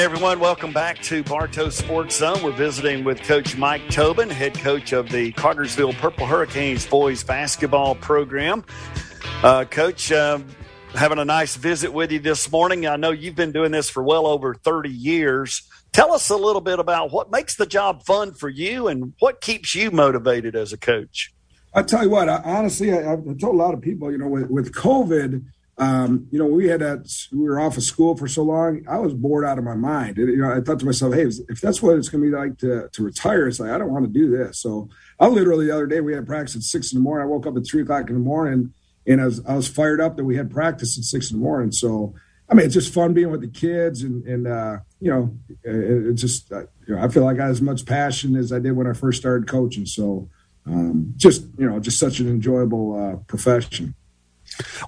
[0.06, 0.40] Everyone.
[0.40, 2.44] Welcome back to Bartow Sports Zone.
[2.44, 7.96] We're visiting with Coach Mike Tobin, head coach of the Cartersville Purple Hurricanes boys basketball
[7.96, 8.64] program.
[9.42, 10.38] Uh, coach, uh,
[10.94, 12.86] having a nice visit with you this morning.
[12.86, 15.64] I know you've been doing this for well over 30 years.
[15.92, 19.42] Tell us a little bit about what makes the job fun for you and what
[19.42, 21.34] keeps you motivated as a coach.
[21.74, 24.28] I tell you what, I, honestly, I, have told a lot of people, you know,
[24.28, 25.44] with, with COVID,
[25.78, 28.86] um, you know, we had that, we were off of school for so long.
[28.88, 30.18] I was bored out of my mind.
[30.18, 32.58] you know, I thought to myself, hey, if that's what it's going to be like
[32.60, 34.62] to, to retire, it's like, I don't want to do this.
[34.62, 37.28] So I literally the other day, we had practice at six in the morning.
[37.28, 38.74] I woke up at three o'clock in the morning
[39.06, 41.44] and I was, I was fired up that we had practice at six in the
[41.44, 41.74] morning.
[41.74, 42.16] So,
[42.50, 46.08] I mean, it's just fun being with the kids and, and, uh, you know, it,
[46.08, 48.60] it's just, uh, you know, I feel like I have as much passion as I
[48.60, 49.86] did when I first started coaching.
[49.86, 50.30] So,
[50.66, 53.94] um, just, you know, just such an enjoyable, uh, profession.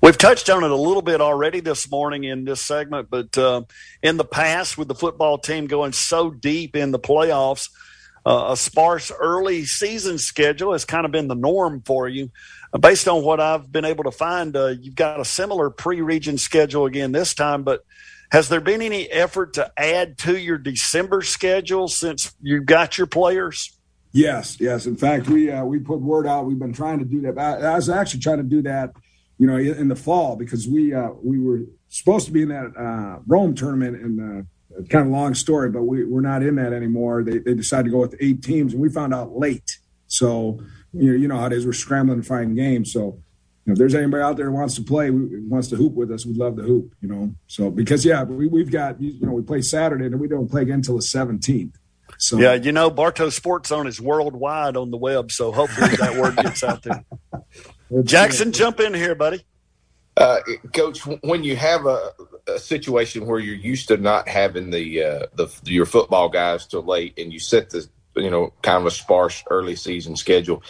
[0.01, 3.63] We've touched on it a little bit already this morning in this segment, but uh,
[4.01, 7.69] in the past, with the football team going so deep in the playoffs,
[8.25, 12.29] uh, a sparse early season schedule has kind of been the norm for you.
[12.73, 16.01] Uh, based on what I've been able to find, uh, you've got a similar pre
[16.01, 17.85] region schedule again this time, but
[18.31, 23.07] has there been any effort to add to your December schedule since you've got your
[23.07, 23.71] players?
[24.11, 24.85] Yes, yes.
[24.85, 26.45] In fact, we uh, we put word out.
[26.45, 27.37] We've been trying to do that.
[27.37, 28.91] I, I was actually trying to do that
[29.37, 32.75] you know, in the fall because we uh, we were supposed to be in that
[32.77, 36.73] uh, Rome tournament and uh, kind of long story, but we, we're not in that
[36.73, 37.23] anymore.
[37.23, 39.77] They, they decided to go with eight teams, and we found out late.
[40.07, 40.59] So
[40.93, 41.65] you know, you know how it is.
[41.65, 42.91] We're scrambling to find games.
[42.93, 43.13] So you
[43.67, 46.25] know, if there's anybody out there who wants to play, wants to hoop with us,
[46.25, 46.93] we'd love to hoop.
[47.01, 50.27] You know, so because yeah, we, we've got you know we play Saturday and we
[50.27, 51.75] don't play again until the 17th.
[52.17, 56.15] So yeah, you know, Bartow Sports Zone is worldwide on the web, so hopefully that
[56.19, 57.05] word gets out there.
[58.03, 59.45] Jackson, jump in here, buddy.
[60.15, 60.39] Uh,
[60.73, 62.11] Coach, when you have a,
[62.47, 66.81] a, situation where you're used to not having the uh, the your football guys till
[66.81, 70.63] late, and you set the you know kind of a sparse early season schedule,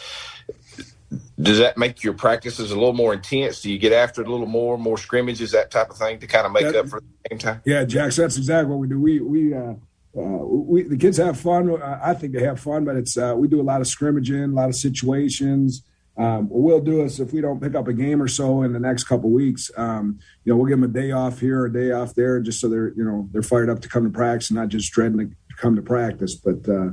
[1.40, 3.62] does that make your practices a little more intense?
[3.62, 6.26] Do you get after it a little more, more scrimmages, that type of thing, to
[6.26, 7.62] kind of make that, up for the game time?
[7.64, 9.00] Yeah, Jackson, that's exactly what we do.
[9.00, 9.74] We we uh,
[10.14, 11.82] uh, we the kids have fun.
[11.82, 14.46] I think they have fun, but it's uh, we do a lot of scrimmaging, a
[14.48, 15.84] lot of situations.
[16.18, 18.72] Um, what we'll do is if we don't pick up a game or so in
[18.72, 21.72] the next couple weeks, um, you know, we'll give them a day off here, a
[21.72, 24.50] day off there, just so they're, you know, they're fired up to come to practice
[24.50, 26.34] and not just dreading to come to practice.
[26.34, 26.90] But, uh,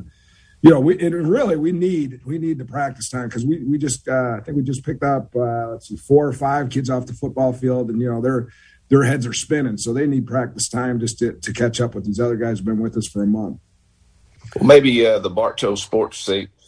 [0.61, 4.07] you know, we really we need we need the practice time because we we just
[4.07, 7.05] uh, I think we just picked up uh, let's see four or five kids off
[7.05, 8.49] the football field and you know their
[8.89, 12.05] their heads are spinning so they need practice time just to, to catch up with
[12.05, 13.59] these other guys who've been with us for a month.
[14.55, 16.17] Well, maybe uh, the Bartow Sports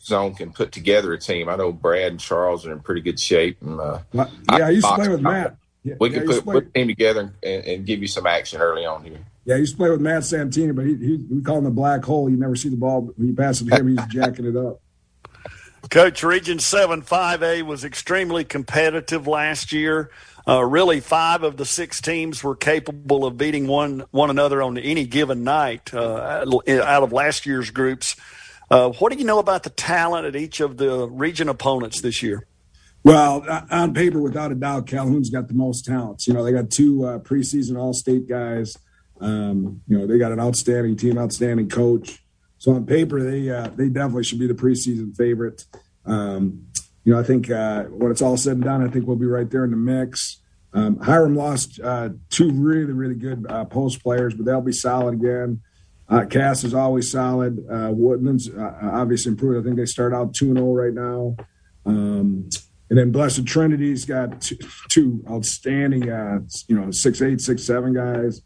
[0.07, 1.49] zone can put together a team.
[1.49, 3.61] I know Brad and Charles are in pretty good shape.
[3.61, 5.57] And, uh, yeah, I used to play with Matt.
[5.83, 8.85] Yeah, we can put, put a team together and, and, give you some action early
[8.85, 9.19] on here.
[9.45, 11.69] Yeah, I used to play with Matt Santini, but he, he, we call him the
[11.69, 12.29] black hole.
[12.29, 13.01] You never see the ball.
[13.01, 14.81] But when you pass it to him, he's jacking it up.
[15.89, 20.09] Coach, Region 7 5A was extremely competitive last year.
[20.45, 24.77] Uh, really, five of the six teams were capable of beating one one another on
[24.77, 28.15] any given night uh, out of last year's groups.
[28.69, 32.21] Uh, what do you know about the talent at each of the region opponents this
[32.21, 32.45] year?
[33.03, 36.27] Well, on paper, without a doubt, Calhoun's got the most talents.
[36.27, 38.77] You know, they got two uh, preseason All-State guys.
[39.21, 42.21] Um, you know, they got an outstanding team, outstanding coach.
[42.57, 45.65] So on paper, they uh, they definitely should be the preseason favorite.
[46.05, 46.67] Um,
[47.03, 49.25] you know, I think uh, when it's all said and done, I think we'll be
[49.25, 50.41] right there in the mix.
[50.73, 55.13] Um, Hiram lost uh, two really, really good uh, post players, but they'll be solid
[55.13, 55.61] again.
[56.09, 57.65] Uh, Cass is always solid.
[57.69, 59.59] Uh, Woodlands uh, obviously improved.
[59.59, 61.35] I think they start out 2 0 right now.
[61.85, 62.49] Um,
[62.89, 64.57] and then Blessed Trinity's got two,
[64.89, 68.41] two outstanding, uh, you know, six eight, six seven guys.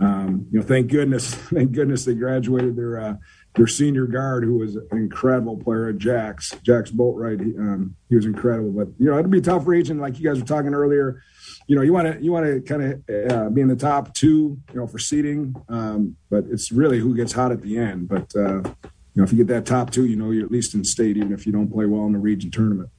[0.00, 3.14] Um, you know, thank goodness, thank goodness they graduated their uh,
[3.54, 7.40] their senior guard, who was an incredible player at Jack's, Jax Boatwright.
[7.40, 8.72] He, um, he was incredible.
[8.72, 11.22] But you know, it'd be a tough region, like you guys were talking earlier
[11.66, 14.12] you know, you want to you want to kind of uh, be in the top
[14.14, 15.54] two, you know, for seeding.
[15.68, 18.08] Um, but it's really who gets hot at the end.
[18.08, 20.74] But uh, you know, if you get that top two, you know, you're at least
[20.74, 22.90] in state, even if you don't play well in the region tournament.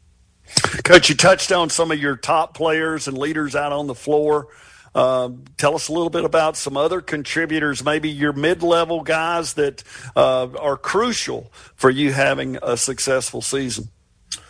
[0.84, 4.48] Coach, you touched on some of your top players and leaders out on the floor.
[4.96, 9.84] Um, tell us a little bit about some other contributors, maybe your mid-level guys that
[10.16, 13.90] uh, are crucial for you having a successful season.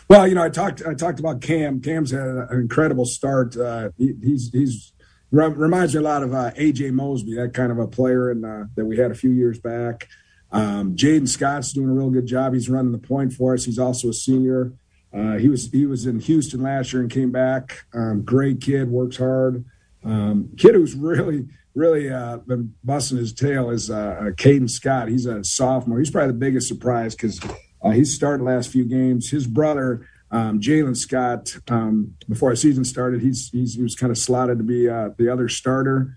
[0.08, 1.80] Well, you know, I talked I talked about Cam.
[1.80, 3.56] Cam's had an incredible start.
[3.56, 4.92] Uh, he, he's he's
[5.32, 8.64] reminds me a lot of uh, AJ Mosby, that kind of a player, and uh,
[8.76, 10.08] that we had a few years back.
[10.52, 12.54] Um, Jaden Scott's doing a real good job.
[12.54, 13.64] He's running the point for us.
[13.64, 14.72] He's also a senior.
[15.12, 17.84] Uh, he was he was in Houston last year and came back.
[17.92, 19.64] Um, great kid, works hard.
[20.06, 25.08] Um, kid who's really really uh, been busting his tail is uh, uh, Caden Scott.
[25.08, 25.98] He's a sophomore.
[25.98, 27.38] He's probably the biggest surprise because
[27.82, 29.30] uh, he's started last few games.
[29.30, 34.10] His brother um, Jalen Scott, um, before our season started, he's, he's he was kind
[34.10, 36.16] of slotted to be uh, the other starter.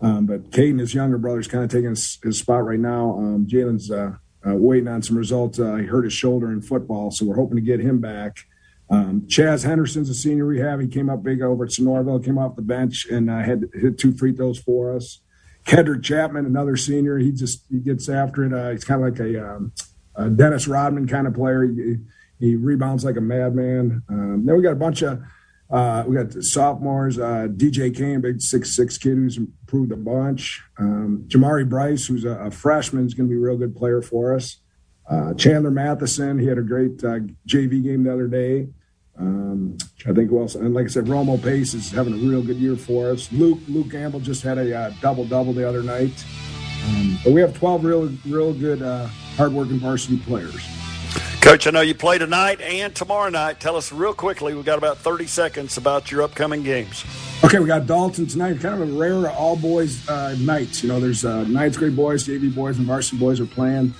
[0.00, 3.18] Um, but Caden, his younger brother, is kind of taking his, his, spot right now.
[3.18, 4.12] Um, Jalen's uh,
[4.46, 5.58] uh, waiting on some results.
[5.58, 8.36] Uh, he hurt his shoulder in football, so we're hoping to get him back.
[8.90, 10.80] Um, Chaz Henderson's a senior rehab.
[10.80, 13.98] He came up big over at Sonoraville, came off the bench and uh, had hit
[13.98, 15.20] two free throws for us.
[15.64, 18.54] Kedrick Chapman, another senior, he just he gets after it.
[18.54, 19.72] Uh, he's kind of like a, um,
[20.16, 21.64] a, Dennis Rodman kind of player.
[21.64, 21.96] He,
[22.40, 24.02] he rebounds like a madman.
[24.08, 25.22] Um, then we got a bunch of
[25.70, 29.96] uh, we got the sophomores, uh, DJ Kane, big six six kid who's improved a
[29.96, 30.62] bunch.
[30.78, 34.00] Um, Jamari Bryce, who's a, a freshman, is going to be a real good player
[34.00, 34.60] for us.
[35.10, 38.68] Uh, Chandler Matheson, he had a great uh, JV game the other day.
[39.18, 39.76] Um,
[40.06, 40.54] I think who else?
[40.54, 43.30] And like I said, Romo Pace is having a real good year for us.
[43.32, 46.24] Luke Luke Gamble just had a uh, double double the other night.
[46.86, 50.77] Um, but we have 12 real real good uh, hardworking varsity players.
[51.40, 53.60] Coach, I know you play tonight and tomorrow night.
[53.60, 57.04] Tell us real quickly, we've got about 30 seconds about your upcoming games.
[57.44, 58.60] Okay, we got Dalton tonight.
[58.60, 60.82] Kind of a rare all boys uh, night.
[60.82, 63.94] You know, there's uh, ninth grade boys, JV boys, and varsity boys are playing.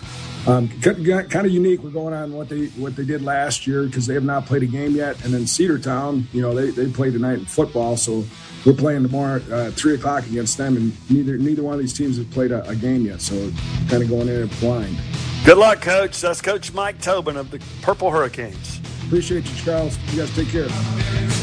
[0.47, 1.83] Um, kind of unique.
[1.83, 4.63] We're going on what they what they did last year because they have not played
[4.63, 5.25] a game yet.
[5.25, 8.25] And then Cedartown, you know, they, they play tonight in football, so
[8.67, 12.17] we're playing tomorrow uh, three o'clock against them, and neither neither one of these teams
[12.17, 13.21] has played a, a game yet.
[13.21, 13.51] So
[13.89, 14.97] kind of going in blind.
[15.45, 16.21] Good luck, Coach.
[16.21, 18.81] That's Coach Mike Tobin of the Purple Hurricanes.
[19.07, 19.99] Appreciate you, Charles.
[20.13, 21.38] You guys take care.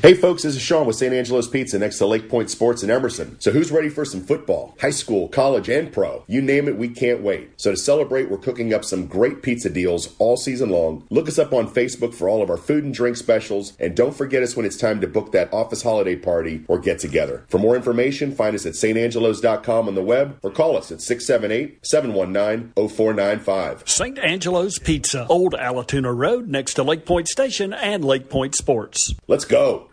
[0.00, 1.12] Hey folks, this is Sean with St.
[1.12, 3.34] Angelo's Pizza next to Lake Point Sports in Emerson.
[3.40, 4.76] So who's ready for some football?
[4.80, 6.22] High school, college, and pro.
[6.28, 7.50] You name it, we can't wait.
[7.56, 11.04] So to celebrate, we're cooking up some great pizza deals all season long.
[11.10, 14.16] Look us up on Facebook for all of our food and drink specials, and don't
[14.16, 17.44] forget us when it's time to book that office holiday party or get together.
[17.48, 23.88] For more information, find us at stangelos.com on the web or call us at 678-719-0495.
[23.88, 24.18] St.
[24.20, 29.12] Angelo's Pizza, Old Allatoona Road next to Lake Point Station and Lake Point Sports.
[29.26, 29.88] Let's go.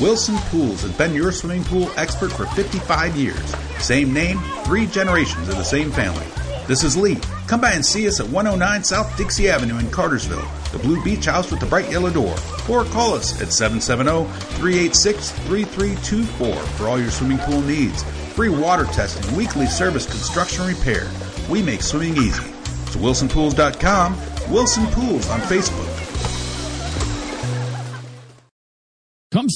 [0.00, 3.56] Wilson Pools has been your swimming pool expert for 55 years.
[3.78, 6.26] Same name, three generations of the same family.
[6.66, 7.16] This is Lee.
[7.46, 11.24] Come by and see us at 109 South Dixie Avenue in Cartersville, the blue beach
[11.24, 12.36] house with the bright yellow door.
[12.68, 18.02] Or call us at 770 386 3324 for all your swimming pool needs.
[18.34, 21.10] Free water testing, weekly service, construction, repair.
[21.48, 22.42] We make swimming easy.
[22.42, 26.05] To wilsonpools.com, Wilson Pools on Facebook.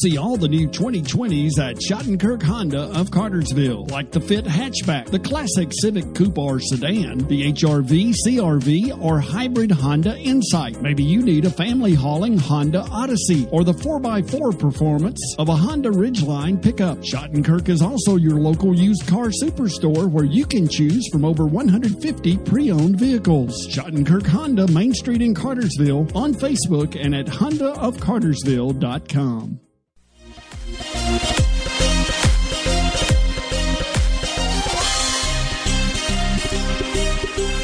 [0.03, 5.19] See all the new 2020s at Shottenkirk Honda of Cartersville, like the Fit Hatchback, the
[5.19, 10.81] classic Civic Coupe or sedan, the HRV, CRV, or hybrid Honda Insight.
[10.81, 15.91] Maybe you need a family hauling Honda Odyssey or the 4x4 performance of a Honda
[15.91, 16.97] Ridgeline pickup.
[17.01, 22.39] Shottenkirk is also your local used car superstore where you can choose from over 150
[22.39, 23.69] pre-owned vehicles.
[23.69, 29.61] Shottenkirk Honda, Main Street in Cartersville, on Facebook and at hondaofcartersville.com.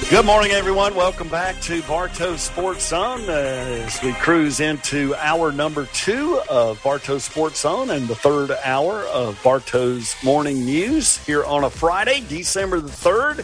[0.08, 0.94] Good morning, everyone.
[0.94, 6.80] Welcome back to Bartow Sports Zone uh, as we cruise into hour number two of
[6.84, 12.24] Bartow Sports Zone and the third hour of Bartow's Morning News here on a Friday,
[12.28, 13.38] December the 3rd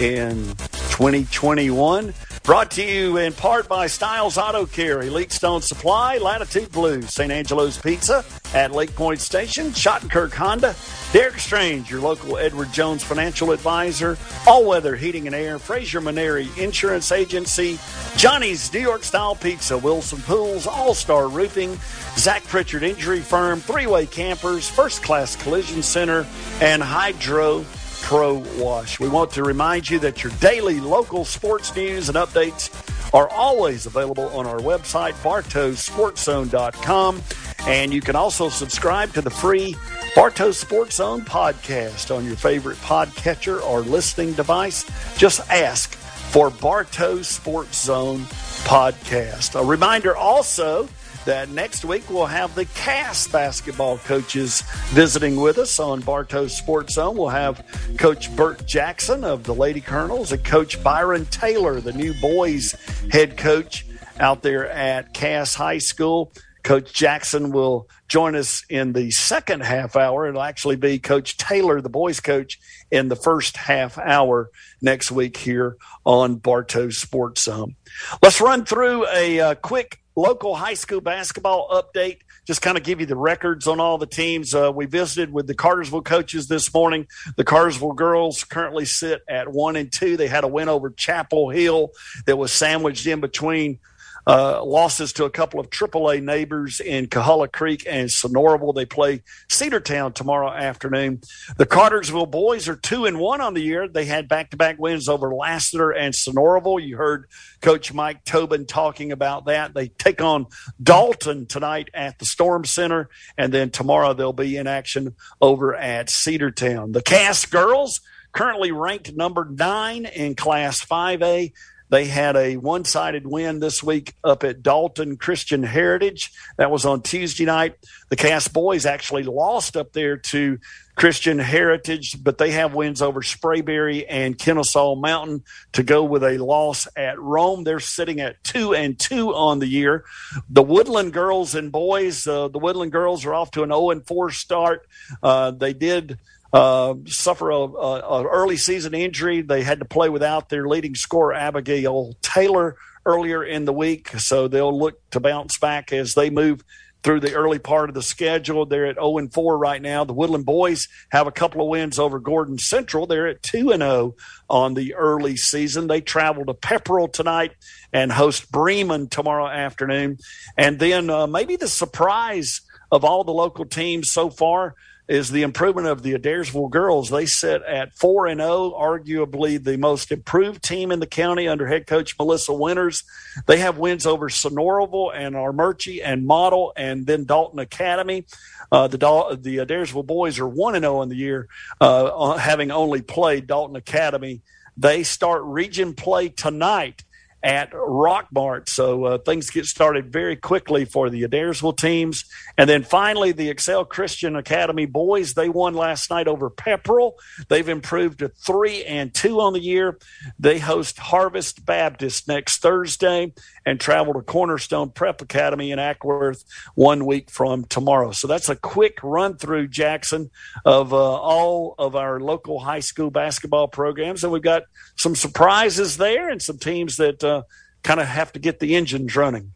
[0.00, 0.46] in
[0.90, 2.14] 2021.
[2.46, 7.32] Brought to you in part by Styles Auto Care, Elite Stone Supply, Latitude Blue, St.
[7.32, 10.76] Angelo's Pizza at Lake Point Station, Shottenkirk Honda,
[11.12, 14.16] Derek Strange, your local Edward Jones financial advisor,
[14.46, 17.80] All Weather Heating and Air, Fraser Maneri Insurance Agency,
[18.16, 21.76] Johnny's New York Style Pizza, Wilson Pools, All Star Roofing,
[22.16, 26.24] Zach Pritchard Injury Firm, Three Way Campers, First Class Collision Center,
[26.60, 27.64] and Hydro
[28.06, 29.00] Pro Wash.
[29.00, 32.70] We want to remind you that your daily local sports news and updates
[33.12, 37.20] are always available on our website, bartowsportzone.com.
[37.66, 39.74] And you can also subscribe to the free
[40.14, 44.84] Bartow Sports Zone podcast on your favorite podcatcher or listening device.
[45.18, 48.20] Just ask for Bartow Sports Zone
[48.66, 49.60] podcast.
[49.60, 50.88] A reminder also
[51.26, 56.94] that next week we'll have the Cass basketball coaches visiting with us on Bartow Sports
[56.94, 57.16] Zone.
[57.16, 57.64] We'll have
[57.98, 62.72] Coach Burt Jackson of the Lady Colonels and Coach Byron Taylor, the new boys
[63.10, 63.84] head coach
[64.18, 66.32] out there at Cass High School.
[66.62, 70.26] Coach Jackson will join us in the second half hour.
[70.26, 72.58] It'll actually be Coach Taylor, the boys coach,
[72.90, 74.50] in the first half hour
[74.80, 77.76] next week here on Bartow Sports Zone.
[78.22, 82.20] Let's run through a uh, quick local high school basketball update.
[82.46, 84.54] Just kind of give you the records on all the teams.
[84.54, 87.06] Uh, we visited with the Cartersville coaches this morning.
[87.36, 90.16] The Cartersville girls currently sit at one and two.
[90.16, 91.90] They had a win over Chapel Hill
[92.24, 93.78] that was sandwiched in between
[94.26, 98.74] uh, losses to a couple of AAA neighbors in Coahulla Creek and Sonoraville.
[98.74, 101.20] They play Cedartown tomorrow afternoon.
[101.58, 103.86] The Cartersville boys are two and one on the year.
[103.86, 106.84] They had back to back wins over Lassiter and Sonoraville.
[106.84, 107.26] You heard
[107.60, 109.74] Coach Mike Tobin talking about that.
[109.74, 110.46] They take on
[110.82, 113.08] Dalton tonight at the Storm Center,
[113.38, 116.92] and then tomorrow they'll be in action over at Cedartown.
[116.92, 118.00] The Cass girls
[118.32, 121.52] currently ranked number nine in Class 5A.
[121.88, 126.32] They had a one sided win this week up at Dalton Christian Heritage.
[126.58, 127.76] That was on Tuesday night.
[128.08, 130.58] The Cass boys actually lost up there to
[130.96, 136.38] Christian Heritage, but they have wins over Sprayberry and Kennesaw Mountain to go with a
[136.38, 137.64] loss at Rome.
[137.64, 140.04] They're sitting at two and two on the year.
[140.48, 144.06] The Woodland girls and boys, uh, the Woodland girls are off to an 0 and
[144.06, 144.88] 4 start.
[145.22, 146.18] Uh, they did
[146.56, 149.42] uh, suffer a, a, a, early season injury.
[149.42, 154.48] They had to play without their leading scorer Abigail Taylor earlier in the week, so
[154.48, 156.62] they'll look to bounce back as they move
[157.02, 158.66] through the early part of the schedule.
[158.66, 160.04] They're at 0 and 4 right now.
[160.04, 163.06] The Woodland boys have a couple of wins over Gordon Central.
[163.06, 164.16] They're at 2 and 0
[164.50, 165.86] on the early season.
[165.86, 167.52] They travel to Pepperell tonight
[167.92, 170.18] and host Bremen tomorrow afternoon.
[170.56, 174.74] And then uh, maybe the surprise of all the local teams so far
[175.08, 177.10] is the improvement of the Adairsville girls.
[177.10, 181.46] They sit at four and zero, oh, arguably the most improved team in the county
[181.46, 183.04] under head coach Melissa Winters.
[183.46, 188.26] They have wins over Sonoraville and Armuchee and Model, and then Dalton Academy.
[188.72, 188.98] Uh, the
[189.40, 191.48] the Adairsville boys are one and zero oh in the year,
[191.80, 194.42] uh, having only played Dalton Academy.
[194.76, 197.04] They start region play tonight
[197.46, 198.68] at Rockmart.
[198.68, 202.24] So uh, things get started very quickly for the Adairsville teams.
[202.58, 207.12] And then finally, the Excel Christian Academy boys, they won last night over Pepperell.
[207.48, 209.96] They've improved to three and two on the year.
[210.40, 213.32] They host Harvest Baptist next Thursday
[213.66, 216.44] and travel to Cornerstone Prep Academy in Acworth
[216.76, 218.12] one week from tomorrow.
[218.12, 220.30] So that's a quick run through, Jackson,
[220.64, 224.22] of uh, all of our local high school basketball programs.
[224.22, 224.62] And we've got
[224.94, 227.42] some surprises there and some teams that uh,
[227.82, 229.52] kind of have to get the engines running.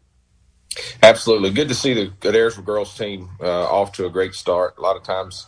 [1.03, 1.51] Absolutely.
[1.51, 4.75] Good to see the Adairsville girls team uh, off to a great start.
[4.79, 5.47] A lot of times,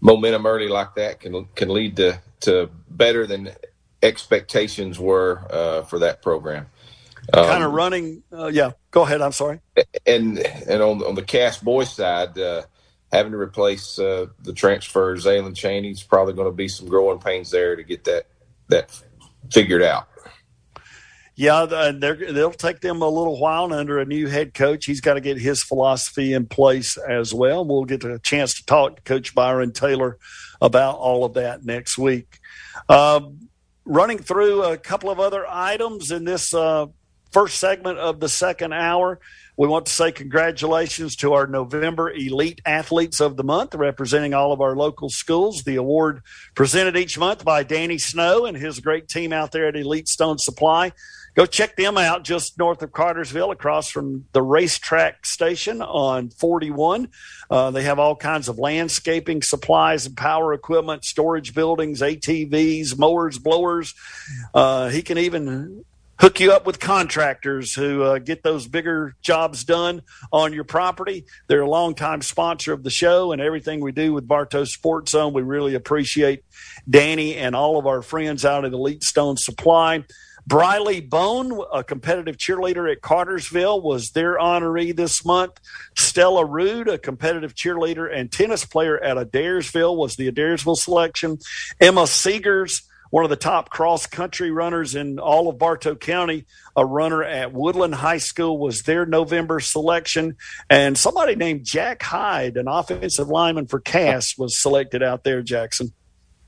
[0.00, 3.50] momentum early like that can can lead to, to better than
[4.02, 6.66] expectations were uh, for that program.
[7.32, 8.22] Um, kind of running.
[8.32, 9.22] Uh, yeah, go ahead.
[9.22, 9.60] I'm sorry.
[10.06, 12.62] And and on on the Cass boy side, uh,
[13.10, 17.18] having to replace uh, the transfer Zaylen Cheney is probably going to be some growing
[17.18, 18.26] pains there to get that
[18.68, 19.00] that
[19.50, 20.08] figured out.
[21.36, 24.84] Yeah, they'll take them a little while under a new head coach.
[24.84, 27.64] He's got to get his philosophy in place as well.
[27.64, 30.18] We'll get a chance to talk to Coach Byron Taylor
[30.60, 32.38] about all of that next week.
[32.88, 33.20] Uh,
[33.84, 36.86] running through a couple of other items in this uh,
[37.34, 39.18] first segment of the second hour.
[39.56, 44.52] We want to say congratulations to our November Elite Athletes of the Month, representing all
[44.52, 45.64] of our local schools.
[45.64, 46.22] The award
[46.54, 50.38] presented each month by Danny Snow and his great team out there at Elite Stone
[50.38, 50.92] Supply.
[51.34, 57.08] Go check them out just north of Cartersville, across from the RaceTrac station on 41.
[57.50, 63.40] Uh, they have all kinds of landscaping supplies and power equipment, storage buildings, ATVs, mowers,
[63.40, 63.94] blowers.
[64.54, 65.84] Uh, he can even
[66.18, 70.02] hook you up with contractors who uh, get those bigger jobs done
[70.32, 71.24] on your property.
[71.48, 75.32] They're a longtime sponsor of the show and everything we do with Bartow Sports Zone.
[75.32, 76.44] We really appreciate
[76.88, 80.04] Danny and all of our friends out at Elite Stone Supply.
[80.46, 85.58] Briley Bone, a competitive cheerleader at Cartersville, was their honoree this month.
[85.96, 91.38] Stella Rude, a competitive cheerleader and tennis player at Adairsville, was the Adairsville selection.
[91.80, 92.82] Emma Seegers,
[93.14, 96.46] one of the top cross country runners in all of Bartow County.
[96.74, 100.36] A runner at Woodland High School was their November selection.
[100.68, 105.92] And somebody named Jack Hyde, an offensive lineman for Cass, was selected out there, Jackson.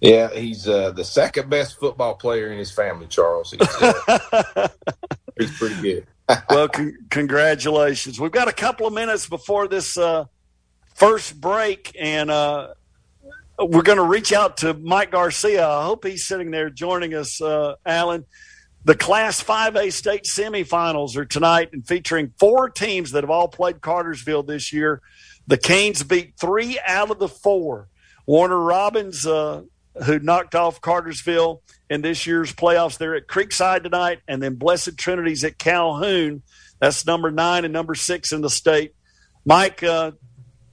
[0.01, 3.53] Yeah, he's uh, the second best football player in his family, Charles.
[3.53, 4.69] He's, uh,
[5.39, 6.07] he's pretty good.
[6.51, 8.19] well, con- congratulations.
[8.19, 10.25] We've got a couple of minutes before this uh,
[10.97, 12.75] first break, and uh,
[13.59, 15.67] we're going to reach out to Mike Garcia.
[15.67, 18.25] I hope he's sitting there joining us, uh, Alan.
[18.85, 23.81] The Class 5A state semifinals are tonight and featuring four teams that have all played
[23.81, 25.03] Cartersville this year.
[25.49, 27.89] The Canes beat three out of the four.
[28.27, 29.63] Warner Robins, uh,
[30.05, 34.97] who knocked off Cartersville in this year's playoffs, they're at Creekside tonight, and then Blessed
[34.97, 36.43] Trinity's at Calhoun.
[36.81, 38.95] That's number nine and number six in the state.
[39.45, 40.13] Mike, uh,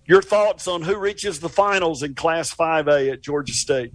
[0.06, 3.94] your thoughts on who reaches the finals in Class 5A at Georgia State?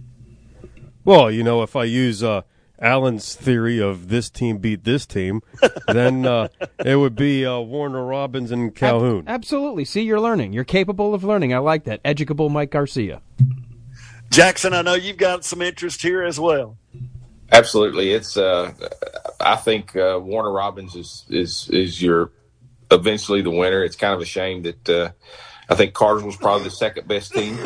[1.05, 2.41] Well, you know, if I use uh,
[2.79, 5.41] Alan's theory of this team beat this team,
[5.87, 6.49] then uh,
[6.83, 9.23] it would be uh, Warner Robins and Calhoun.
[9.27, 9.85] Ab- absolutely.
[9.85, 10.53] See, you're learning.
[10.53, 11.53] You're capable of learning.
[11.53, 12.01] I like that.
[12.03, 13.21] Educable Mike Garcia.
[14.29, 16.77] Jackson, I know you've got some interest here as well.
[17.51, 18.37] Absolutely, it's.
[18.37, 18.73] Uh,
[19.39, 22.31] I think uh, Warner Robins is is is your
[22.91, 23.83] eventually the winner.
[23.83, 25.11] It's kind of a shame that uh,
[25.69, 27.57] I think Carter's was probably the second best team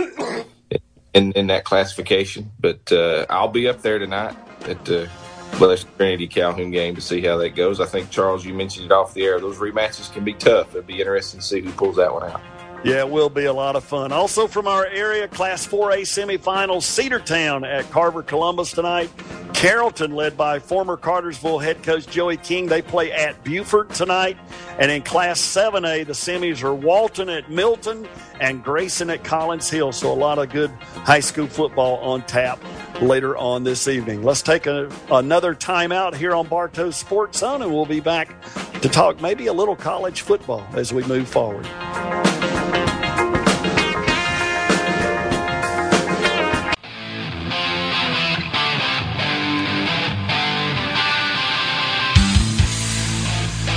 [1.13, 2.51] in in that classification.
[2.59, 4.35] But uh, I'll be up there tonight
[4.65, 5.09] at the
[5.57, 7.79] Blessed Trinity Calhoun game to see how that goes.
[7.79, 9.39] I think Charles, you mentioned it off the air.
[9.39, 10.71] Those rematches can be tough.
[10.73, 12.41] It'd be interesting to see who pulls that one out.
[12.83, 14.11] Yeah, it will be a lot of fun.
[14.11, 19.09] Also from our area, Class 4A semifinals, Cedartown at Carver Columbus tonight.
[19.53, 24.37] Carrollton, led by former Cartersville head coach Joey King, they play at Buford tonight.
[24.79, 28.05] And in Class 7A, the semis are Walton at Milton
[28.41, 29.93] and Grayson at Collins Hill.
[29.93, 30.69] So a lot of good
[31.05, 32.61] high school football on tap
[33.01, 34.23] later on this evening.
[34.23, 38.35] Let's take a, another timeout here on Bartow Sports Zone, and we'll be back
[38.81, 41.65] to talk maybe a little college football as we move forward.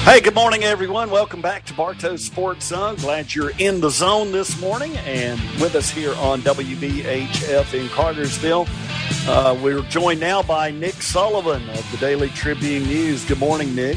[0.07, 1.11] Hey, good morning, everyone.
[1.11, 2.95] Welcome back to Bartow Sports Zone.
[2.95, 8.69] Glad you're in the zone this morning and with us here on WBHF in Cartersville.
[9.27, 13.25] Uh, we're joined now by Nick Sullivan of the Daily Tribune News.
[13.25, 13.97] Good morning, Nick.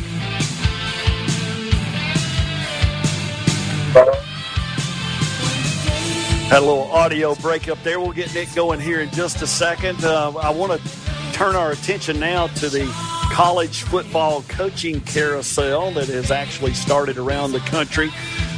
[6.49, 7.99] Had a little audio break up there.
[7.99, 10.03] We'll get Nick going here in just a second.
[10.03, 10.89] Uh, I want to
[11.33, 17.53] turn our attention now to the college football coaching carousel that has actually started around
[17.53, 18.09] the country.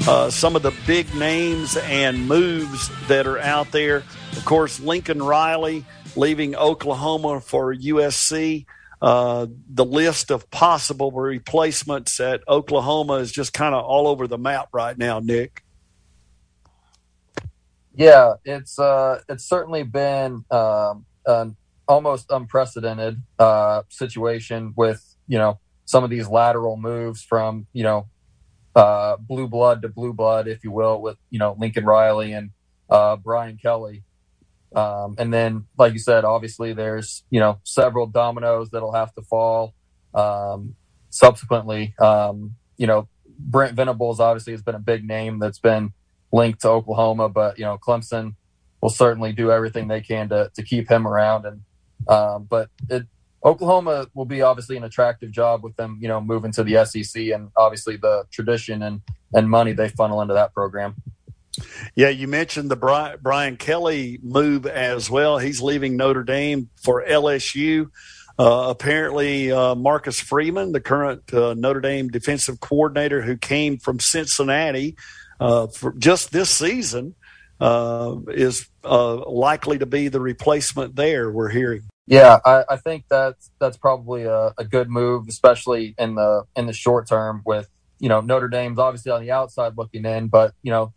[0.08, 3.98] Uh, some of the big names and moves that are out there.
[4.32, 8.66] Of course, Lincoln Riley leaving Oklahoma for USC.
[9.00, 14.40] Uh, the list of possible replacements at Oklahoma is just kind of all over the
[14.40, 15.64] map right now, Nick.
[17.94, 21.56] Yeah, it's uh, it's certainly been um, an
[21.92, 28.08] almost unprecedented uh, situation with you know some of these lateral moves from you know
[28.76, 32.52] uh, blue blood to blue blood, if you will, with you know Lincoln Riley and
[32.90, 34.04] uh, Brian Kelly.
[34.74, 39.22] Um, and then, like you said, obviously there's you know several dominoes that'll have to
[39.22, 39.74] fall.
[40.14, 40.76] Um,
[41.10, 45.92] subsequently, um, you know Brent Venables obviously has been a big name that's been
[46.32, 48.36] linked to Oklahoma, but you know Clemson
[48.82, 51.46] will certainly do everything they can to to keep him around.
[51.46, 51.64] And
[52.08, 53.06] um, but it,
[53.44, 57.30] Oklahoma will be obviously an attractive job with them, you know, moving to the SEC
[57.30, 59.02] and obviously the tradition and
[59.34, 60.96] and money they funnel into that program.
[61.96, 65.38] Yeah, you mentioned the Brian, Kelly move as well.
[65.38, 67.90] He's leaving Notre Dame for LSU.
[68.40, 74.00] Uh, apparently, uh, Marcus Freeman, the current uh, Notre Dame defensive coordinator who came from
[74.00, 74.96] Cincinnati
[75.40, 77.16] uh, for just this season,
[77.62, 81.32] uh, is uh, likely to be the replacement there.
[81.32, 81.84] We're hearing.
[82.08, 86.66] Yeah, I, I think that's that's probably a, a, good move, especially in the in
[86.66, 87.44] the short term.
[87.46, 90.94] With you know Notre Dame's obviously on the outside looking in, but you know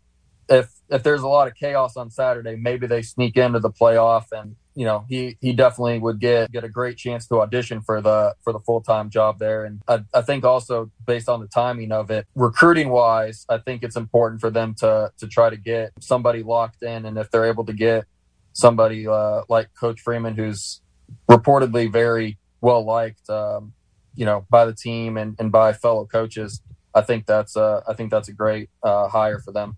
[0.49, 4.25] if if there's a lot of chaos on Saturday, maybe they sneak into the playoff,
[4.31, 8.01] and you know he he definitely would get get a great chance to audition for
[8.01, 9.65] the for the full time job there.
[9.65, 13.83] And I, I think also based on the timing of it, recruiting wise, I think
[13.83, 17.45] it's important for them to to try to get somebody locked in, and if they're
[17.45, 18.05] able to get
[18.53, 20.81] somebody uh, like Coach Freeman, who's
[21.29, 23.73] reportedly very well liked, um,
[24.15, 26.61] you know, by the team and, and by fellow coaches.
[26.93, 29.77] I think that's a, I think that's a great uh, hire for them.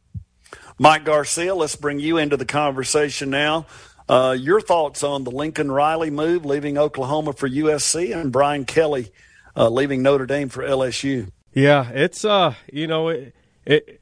[0.80, 3.66] Mike Garcia, let's bring you into the conversation now.
[4.08, 9.12] Uh, your thoughts on the Lincoln Riley move, leaving Oklahoma for USC, and Brian Kelly
[9.56, 11.32] uh, leaving Notre Dame for LSU?
[11.54, 14.02] Yeah, it's uh, you know, it, it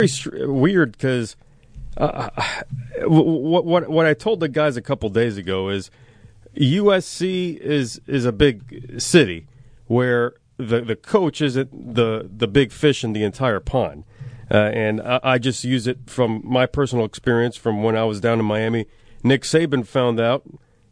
[0.00, 1.36] very weird because
[1.96, 2.30] uh,
[3.04, 5.90] what what what I told the guys a couple days ago is
[6.56, 9.46] USC is is a big city
[9.86, 14.04] where the the coach isn't the the big fish in the entire pond.
[14.50, 18.20] Uh, and I, I, just use it from my personal experience from when I was
[18.20, 18.86] down in Miami.
[19.24, 20.44] Nick Saban found out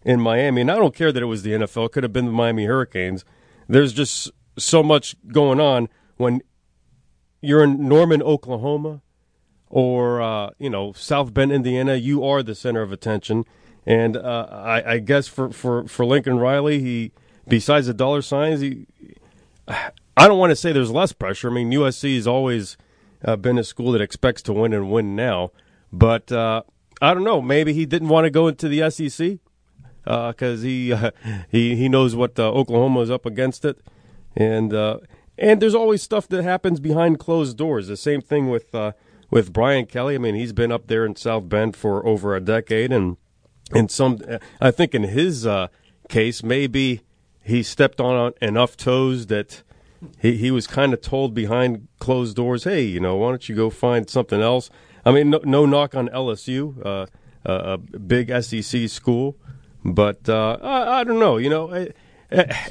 [0.05, 2.27] in Miami, and I don't care that it was the NFL; it could have been
[2.27, 3.25] the Miami Hurricanes.
[3.69, 6.43] There's just so much going on when
[7.41, 9.03] you're in Norman, Oklahoma,
[9.69, 11.95] or uh, you know South Bend, Indiana.
[11.95, 13.45] You are the center of attention,
[13.87, 17.13] and uh, I, I, guess for, for, for Lincoln Riley, he
[17.47, 18.87] besides the dollar signs, he
[19.69, 21.51] I don't want to say there's less pressure.
[21.51, 22.77] I mean, USC is always
[23.25, 25.51] uh, been a school that expects to win and win now,
[25.93, 26.63] but uh,
[27.01, 27.41] I don't know.
[27.41, 29.39] Maybe he didn't want to go into the SEC
[30.05, 30.95] because uh, he
[31.51, 33.79] he he knows what Oklahoma is up against it,
[34.37, 34.73] and
[35.39, 37.89] and there's always stuff that happens behind closed doors.
[37.89, 38.93] The same thing with uh,
[39.31, 40.15] with Brian Kelly.
[40.15, 43.17] I mean, he's been up there in South Bend for over a decade, and
[43.75, 44.21] in some,
[44.61, 45.69] I think in his uh,
[46.09, 47.01] case, maybe
[47.43, 49.63] he stepped on enough toes that
[50.21, 53.55] he he was kind of told behind closed doors, hey, you know, why don't you
[53.55, 54.71] go find something else?
[55.05, 57.07] I mean, no, no knock on LSU, uh,
[57.45, 59.37] a big SEC school,
[59.85, 61.37] but uh, I, I, don't know.
[61.37, 61.73] You know.
[61.73, 61.97] It,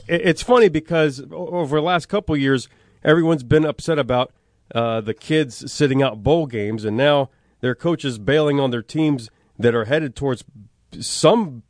[0.08, 2.68] it's funny because over the last couple years,
[3.04, 4.34] everyone's been upset about
[4.74, 7.30] uh, the kids sitting out bowl games, and now
[7.62, 10.44] their coaches bailing on their teams that are headed towards
[11.00, 11.64] some,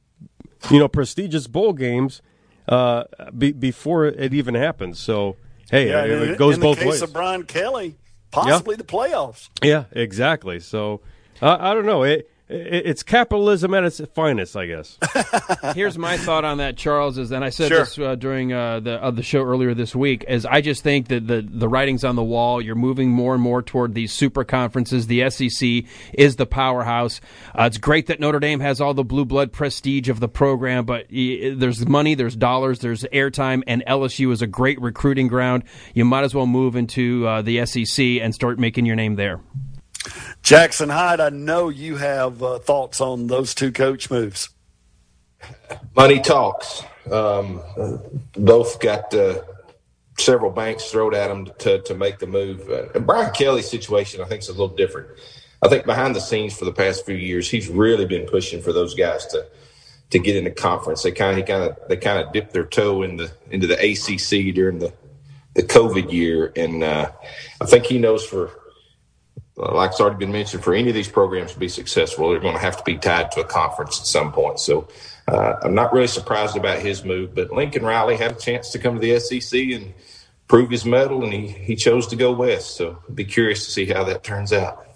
[0.72, 2.22] you know, prestigious bowl games
[2.68, 3.04] uh,
[3.38, 5.00] be, before it even happens.
[5.00, 5.36] So,
[5.74, 7.02] hey, yeah, it, it goes in both the case ways.
[7.02, 7.96] of Brian Kelly,
[8.32, 8.78] possibly yeah.
[8.78, 9.50] the playoffs.
[9.62, 10.60] Yeah, exactly.
[10.60, 11.02] So,
[11.42, 12.04] uh, I don't know.
[12.04, 14.98] It, it's capitalism at its finest, I guess.
[15.76, 17.18] Here's my thought on that, Charles.
[17.18, 17.80] Is and I said sure.
[17.80, 20.26] this uh, during uh, the uh, the show earlier this week.
[20.28, 22.62] Is I just think that the the writing's on the wall.
[22.62, 25.08] You're moving more and more toward these super conferences.
[25.08, 27.22] The SEC is the powerhouse.
[27.58, 30.86] Uh, it's great that Notre Dame has all the blue blood prestige of the program,
[30.86, 35.64] but y- there's money, there's dollars, there's airtime, and LSU is a great recruiting ground.
[35.94, 39.42] You might as well move into uh, the SEC and start making your name there.
[40.42, 44.50] Jackson Hyde, I know you have uh, thoughts on those two coach moves.
[45.96, 46.84] Money talks.
[47.12, 47.62] Um,
[48.34, 49.42] both got uh,
[50.18, 52.70] several banks thrown at them to, to make the move.
[52.70, 55.10] Uh, Brian Kelly's situation, I think, is a little different.
[55.62, 58.74] I think behind the scenes for the past few years, he's really been pushing for
[58.74, 59.46] those guys to
[60.10, 61.02] to get in the conference.
[61.02, 63.76] They kind of kind of they kind of dipped their toe in the into the
[63.76, 64.94] ACC during the
[65.54, 67.12] the COVID year, and uh,
[67.62, 68.52] I think he knows for
[69.56, 72.56] like it's already been mentioned, for any of these programs to be successful, they're going
[72.56, 74.60] to have to be tied to a conference at some point.
[74.60, 74.88] So
[75.28, 78.80] uh, I'm not really surprised about his move, but Lincoln Riley had a chance to
[78.80, 79.94] come to the SEC and
[80.48, 82.76] prove his mettle, and he, he chose to go west.
[82.76, 84.88] So I'd be curious to see how that turns out.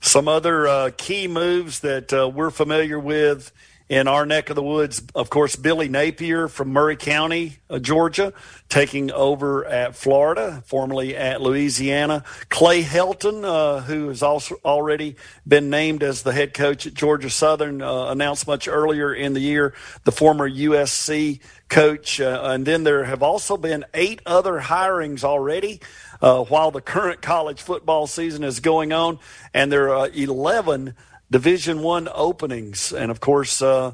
[0.00, 3.52] Some other uh, key moves that uh, we're familiar with
[3.88, 8.34] in our neck of the woods, of course, Billy Napier from Murray County, uh, Georgia,
[8.68, 12.22] taking over at Florida, formerly at Louisiana.
[12.50, 15.16] Clay Helton, uh, who has also already
[15.46, 19.40] been named as the head coach at Georgia Southern, uh, announced much earlier in the
[19.40, 19.72] year,
[20.04, 22.20] the former USC coach.
[22.20, 25.80] Uh, and then there have also been eight other hirings already.
[26.20, 29.20] Uh, while the current college football season is going on,
[29.54, 30.96] and there are 11
[31.30, 33.92] Division One openings, and of course, uh,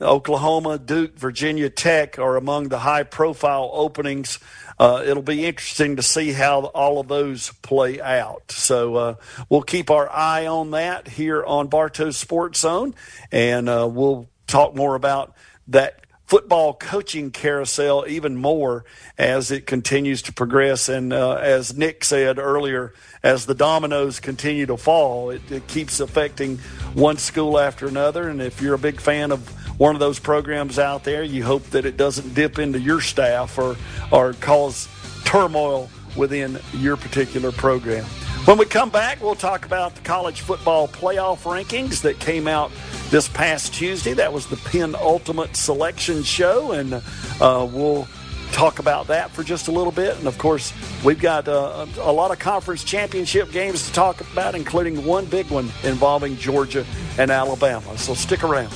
[0.00, 4.38] Oklahoma, Duke, Virginia Tech are among the high-profile openings.
[4.78, 8.50] Uh, it'll be interesting to see how all of those play out.
[8.50, 9.14] So uh,
[9.50, 12.94] we'll keep our eye on that here on Bartow Sports Zone,
[13.30, 15.34] and uh, we'll talk more about
[15.68, 16.00] that
[16.30, 18.84] football coaching carousel even more
[19.18, 20.88] as it continues to progress.
[20.88, 25.98] And uh, as Nick said earlier, as the dominoes continue to fall, it, it, keeps
[25.98, 26.58] affecting
[26.94, 28.28] one school after another.
[28.28, 29.40] And if you're a big fan of
[29.80, 33.58] one of those programs out there, you hope that it doesn't dip into your staff
[33.58, 33.76] or,
[34.12, 34.88] or cause
[35.24, 38.06] turmoil within your particular program.
[38.46, 42.72] When we come back, we'll talk about the college football playoff rankings that came out
[43.10, 44.14] this past Tuesday.
[44.14, 48.08] That was the penultimate selection show, and uh, we'll
[48.50, 50.16] talk about that for just a little bit.
[50.16, 50.72] And of course,
[51.04, 55.48] we've got uh, a lot of conference championship games to talk about, including one big
[55.50, 56.86] one involving Georgia
[57.18, 57.98] and Alabama.
[57.98, 58.72] So stick around.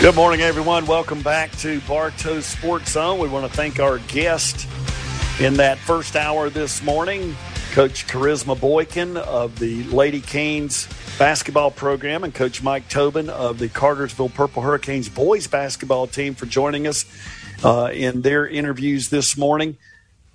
[0.00, 0.86] Good morning, everyone.
[0.86, 3.18] Welcome back to Bartow Sports Zone.
[3.18, 4.68] We want to thank our guest
[5.40, 7.34] in that first hour this morning,
[7.72, 10.88] Coach Charisma Boykin of the Lady Canes
[11.18, 16.46] basketball program, and Coach Mike Tobin of the Cartersville Purple Hurricanes boys basketball team for
[16.46, 17.04] joining us.
[17.64, 19.76] uh, in their interviews this morning.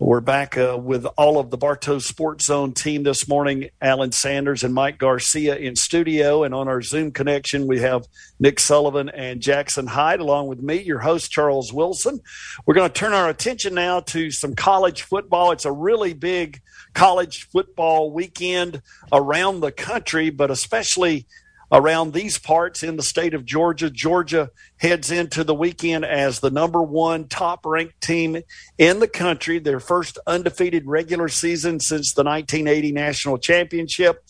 [0.05, 3.69] We're back uh, with all of the Bartow Sports Zone team this morning.
[3.81, 8.05] Alan Sanders and Mike Garcia in studio, and on our Zoom connection, we have
[8.37, 12.19] Nick Sullivan and Jackson Hyde, along with me, your host Charles Wilson.
[12.65, 15.53] We're going to turn our attention now to some college football.
[15.53, 16.59] It's a really big
[16.93, 18.81] college football weekend
[19.13, 21.27] around the country, but especially
[21.73, 23.89] around these parts in the state of Georgia.
[23.89, 28.37] Georgia heads into the weekend as the number one top ranked team
[28.77, 34.23] in the country, their first undefeated regular season since the 1980 national championship.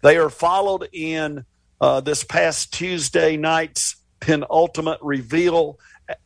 [0.00, 1.44] They are followed in
[1.82, 5.78] uh, this past Tuesday night's penultimate reveal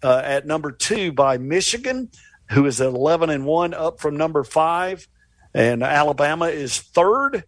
[0.04, 2.10] uh, at number two by Michigan,
[2.50, 5.08] who is at 11 and 1, up from number five.
[5.52, 7.42] And Alabama is third.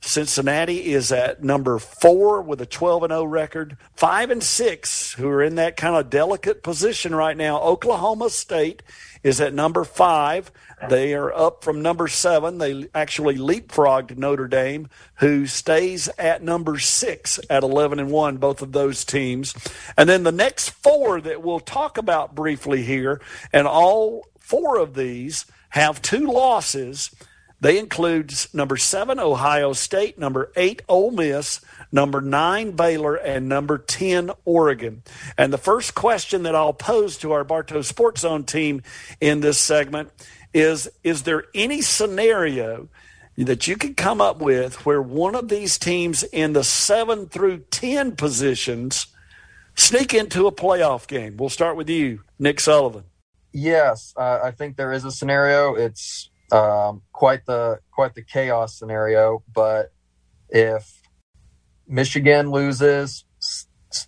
[0.00, 3.76] Cincinnati is at number four with a 12 and 0 record.
[3.94, 7.60] Five and six, who are in that kind of delicate position right now.
[7.60, 8.82] Oklahoma State
[9.22, 10.50] is at number five.
[10.88, 12.56] They are up from number seven.
[12.56, 18.62] They actually leapfrogged Notre Dame, who stays at number six at 11 and 1, both
[18.62, 19.54] of those teams.
[19.98, 23.20] And then the next four that we'll talk about briefly here,
[23.52, 27.14] and all four of these have two losses
[27.60, 31.60] they include number seven, Ohio State, number eight, Ole Miss,
[31.92, 35.02] number nine, Baylor, and number 10, Oregon.
[35.36, 38.82] And the first question that I'll pose to our Bartow Sports Zone team
[39.20, 40.10] in this segment
[40.54, 42.88] is Is there any scenario
[43.36, 47.58] that you can come up with where one of these teams in the seven through
[47.70, 49.06] 10 positions
[49.76, 51.36] sneak into a playoff game?
[51.36, 53.04] We'll start with you, Nick Sullivan.
[53.52, 55.74] Yes, uh, I think there is a scenario.
[55.74, 59.42] It's um, quite the quite the chaos scenario.
[59.52, 59.92] But
[60.48, 61.00] if
[61.86, 63.24] Michigan loses,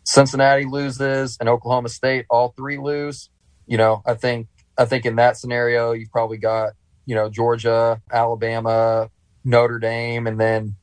[0.05, 3.31] Cincinnati loses, and Oklahoma State all three lose,
[3.67, 6.73] you know, I think I think in that scenario you've probably got
[7.07, 9.11] you know Georgia, Alabama,
[9.45, 10.77] Notre Dame, and then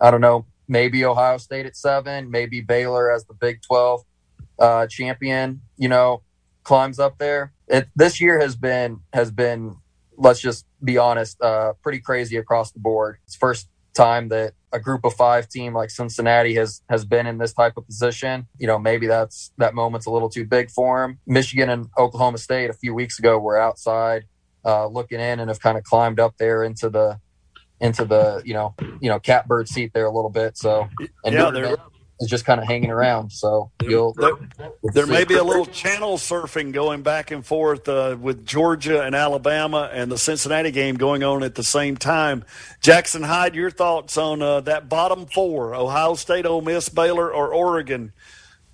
[0.00, 4.02] I don't know maybe Ohio State at seven, maybe Baylor as the Big Twelve
[4.58, 5.62] uh, champion.
[5.76, 6.22] You know,
[6.64, 7.52] climbs up there.
[7.68, 9.76] It, this year has been has been
[10.22, 13.18] let's just be honest, uh, pretty crazy across the board.
[13.24, 17.38] It's first time that a group of five team like Cincinnati has has been in
[17.38, 18.46] this type of position.
[18.58, 21.18] You know, maybe that's that moment's a little too big for them.
[21.26, 24.24] Michigan and Oklahoma State a few weeks ago were outside
[24.64, 27.18] uh, looking in and have kind of climbed up there into the
[27.80, 30.56] into the you know you know catbird seat there a little bit.
[30.56, 30.88] So
[31.24, 31.76] and yeah, they're
[32.22, 33.32] is just kind of hanging around.
[33.32, 34.32] So you'll there,
[34.94, 39.14] there may be a little channel surfing going back and forth uh, with Georgia and
[39.14, 42.44] Alabama and the Cincinnati game going on at the same time.
[42.80, 47.52] Jackson Hyde, your thoughts on uh, that bottom four: Ohio State, Ole Miss, Baylor, or
[47.52, 48.12] Oregon?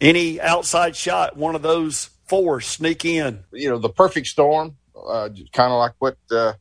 [0.00, 3.40] Any outside shot, one of those four sneak in?
[3.52, 6.52] You know, the perfect storm, uh, kind of like what uh,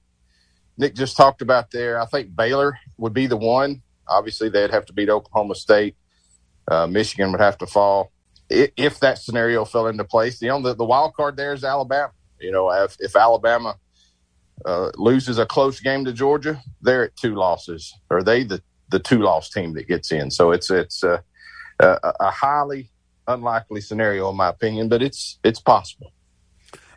[0.78, 2.02] Nick just talked about there.
[2.02, 3.84] I think Baylor would be the one.
[4.08, 5.98] Obviously, they'd have to beat Oklahoma State
[6.70, 8.11] uh, Michigan would have to fall
[8.49, 10.41] if that scenario fell into place.
[10.41, 12.11] You know, the, the wild card there is Alabama.
[12.39, 13.76] You know, if, if Alabama
[14.65, 17.93] uh, loses a close game to Georgia, they're at two losses.
[18.09, 20.32] Are they the, the two loss team that gets in?
[20.32, 21.20] So it's it's uh,
[21.80, 22.89] a, a highly
[23.28, 26.13] unlikely scenario in my opinion, but it's it's possible.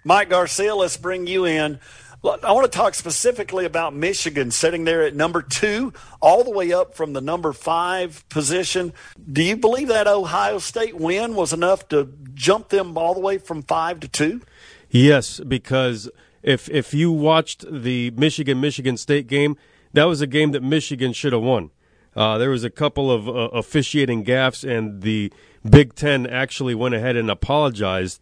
[0.05, 1.79] Mike Garcia, let's bring you in.
[2.23, 6.71] I want to talk specifically about Michigan sitting there at number two, all the way
[6.71, 8.93] up from the number five position.
[9.33, 13.39] Do you believe that Ohio State win was enough to jump them all the way
[13.39, 14.43] from five to two?
[14.91, 16.11] Yes, because
[16.43, 19.57] if if you watched the Michigan Michigan State game,
[19.95, 21.71] that was a game that Michigan should have won.
[22.15, 25.33] Uh, there was a couple of uh, officiating gaffes, and the
[25.69, 28.21] Big Ten actually went ahead and apologized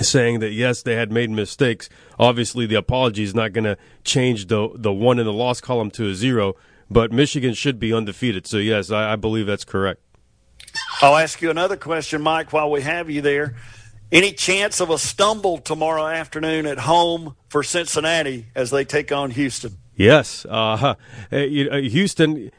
[0.00, 1.88] saying that yes, they had made mistakes.
[2.18, 5.90] Obviously, the apology is not going to change the the one in the loss column
[5.92, 6.54] to a zero,
[6.90, 8.46] but Michigan should be undefeated.
[8.46, 10.00] So yes, I, I believe that's correct.
[11.00, 13.56] I'll ask you another question, Mike, while we have you there.
[14.10, 19.32] Any chance of a stumble tomorrow afternoon at home for Cincinnati as they take on
[19.32, 19.76] Houston?
[19.94, 20.94] Yes, uh,
[21.30, 22.50] Houston.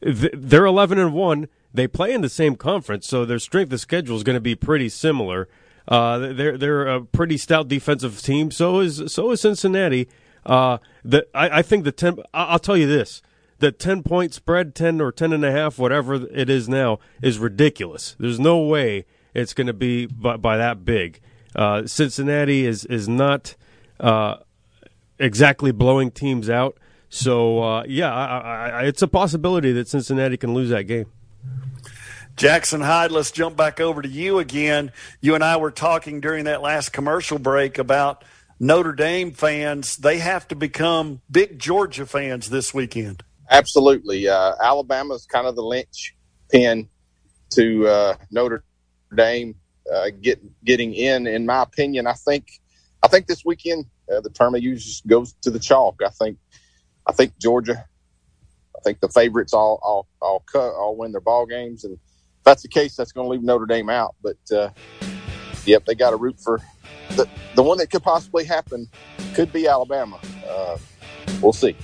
[0.00, 1.48] They're eleven and one.
[1.74, 4.54] They play in the same conference, so their strength of schedule is going to be
[4.54, 5.48] pretty similar.
[5.86, 8.50] Uh, they're they're a pretty stout defensive team.
[8.50, 10.08] So is so is Cincinnati.
[10.46, 12.18] Uh, the I, I think the ten.
[12.32, 13.22] I'll tell you this:
[13.58, 17.38] the ten point spread, ten or ten and a half, whatever it is now, is
[17.38, 18.16] ridiculous.
[18.18, 19.04] There's no way
[19.34, 21.20] it's going to be by, by, that big.
[21.54, 23.54] Uh, Cincinnati is is not
[24.00, 24.36] uh,
[25.18, 26.78] exactly blowing teams out.
[27.10, 31.06] So uh, yeah, I, I, it's a possibility that Cincinnati can lose that game.
[32.36, 34.90] Jackson Hyde, let's jump back over to you again.
[35.20, 38.24] You and I were talking during that last commercial break about
[38.58, 39.96] Notre Dame fans.
[39.96, 43.22] They have to become big Georgia fans this weekend.
[43.50, 44.26] Absolutely.
[44.26, 46.88] Uh, Alabama is kind of the linchpin
[47.50, 48.64] to uh, Notre
[49.14, 49.54] Dame
[49.92, 51.28] uh, get, getting in.
[51.28, 52.48] In my opinion, I think
[53.02, 56.00] I think this weekend uh, the term I use goes to the chalk.
[56.04, 56.38] I think
[57.06, 57.84] I think Georgia.
[58.76, 61.98] I think the favorites all all all cut all win their ball games, and
[62.44, 64.14] that's the case, that's going to leave Notre Dame out.
[64.22, 64.70] But uh,
[65.64, 66.60] yep, they got to root for
[67.16, 68.88] the the one that could possibly happen.
[69.34, 70.20] Could be Alabama.
[70.48, 70.78] Uh,
[71.40, 71.76] we'll see.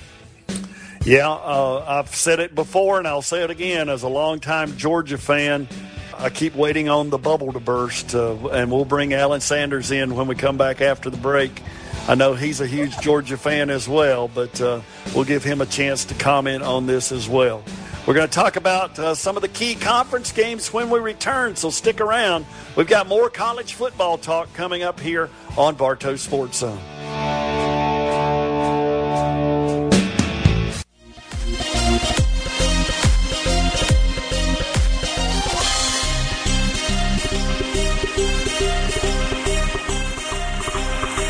[1.03, 3.89] Yeah, uh, I've said it before, and I'll say it again.
[3.89, 5.67] As a longtime Georgia fan,
[6.15, 10.15] I keep waiting on the bubble to burst, uh, and we'll bring Alan Sanders in
[10.15, 11.63] when we come back after the break.
[12.07, 14.81] I know he's a huge Georgia fan as well, but uh,
[15.15, 17.63] we'll give him a chance to comment on this as well.
[18.07, 21.55] We're going to talk about uh, some of the key conference games when we return,
[21.55, 22.47] so stick around.
[22.75, 26.79] We've got more college football talk coming up here on Bartow Sports Zone.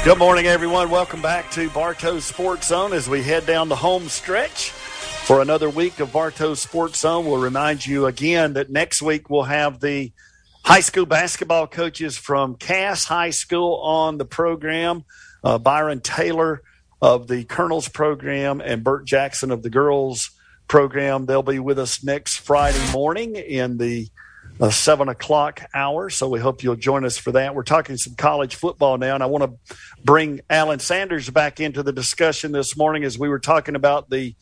[0.06, 0.90] Good morning, everyone.
[0.90, 4.74] Welcome back to Bartow Sports Zone as we head down the home stretch
[5.32, 7.26] for another week of Bartow Sports Zone.
[7.26, 10.12] We'll remind you again that next week we'll have the
[10.66, 15.06] high school basketball coaches from Cass High School on the program.
[15.42, 16.64] Uh, Byron Taylor
[17.02, 20.32] of the Colonels program and Bert Jackson of the girls
[20.68, 21.28] program.
[21.28, 24.10] They'll be with us next Friday morning in the
[24.60, 26.10] uh, seven o'clock hour.
[26.10, 27.56] So we hope you'll join us for that.
[27.56, 31.84] We're talking some college football now, and I want to bring Alan Sanders back into
[31.84, 34.36] the discussion this morning as we were talking about the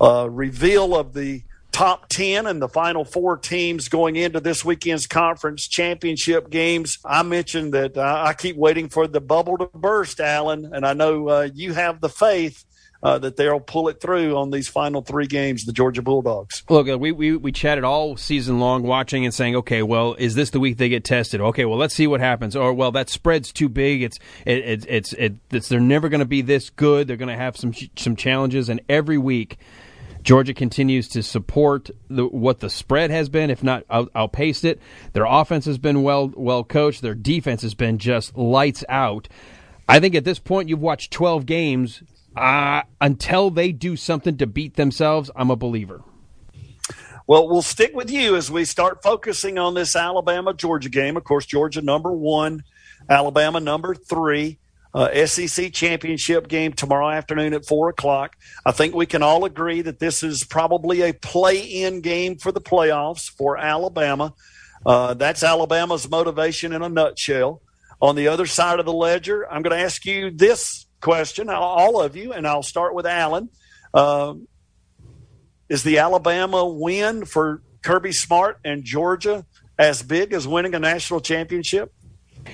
[0.00, 5.06] uh, reveal of the top 10 and the final four teams going into this weekend's
[5.06, 6.98] conference championship games.
[7.04, 10.92] I mentioned that uh, I keep waiting for the bubble to burst, Alan, and I
[10.92, 12.64] know uh, you have the faith
[13.02, 16.62] uh, that they'll pull it through on these final three games, the Georgia Bulldogs.
[16.68, 20.34] Look, uh, we, we, we chatted all season long watching and saying, okay, well, is
[20.34, 21.40] this the week they get tested?
[21.40, 22.54] Okay, well, let's see what happens.
[22.54, 24.02] Or, well, that spread's too big.
[24.02, 27.08] It's, it, it it's, it, it's, they're never going to be this good.
[27.08, 28.68] They're going to have some, some challenges.
[28.68, 29.58] And every week,
[30.22, 34.80] Georgia continues to support the, what the spread has been, if not out, outpaced it.
[35.12, 37.02] Their offense has been well well coached.
[37.02, 39.28] Their defense has been just lights out.
[39.88, 42.02] I think at this point you've watched 12 games.
[42.36, 46.02] Uh, until they do something to beat themselves, I'm a believer.
[47.26, 51.16] Well, we'll stick with you as we start focusing on this Alabama Georgia game.
[51.16, 52.64] Of course, Georgia number one,
[53.08, 54.58] Alabama number three.
[54.94, 58.36] Uh, SEC championship game tomorrow afternoon at four o'clock.
[58.66, 62.60] I think we can all agree that this is probably a play-in game for the
[62.60, 64.34] playoffs for Alabama.
[64.84, 67.62] Uh, that's Alabama's motivation in a nutshell.
[68.02, 72.00] On the other side of the ledger, I'm going to ask you this question, all
[72.00, 73.50] of you, and I'll start with Alan.
[73.92, 74.34] Uh,
[75.68, 79.44] is the Alabama win for Kirby Smart and Georgia
[79.78, 81.92] as big as winning a national championship?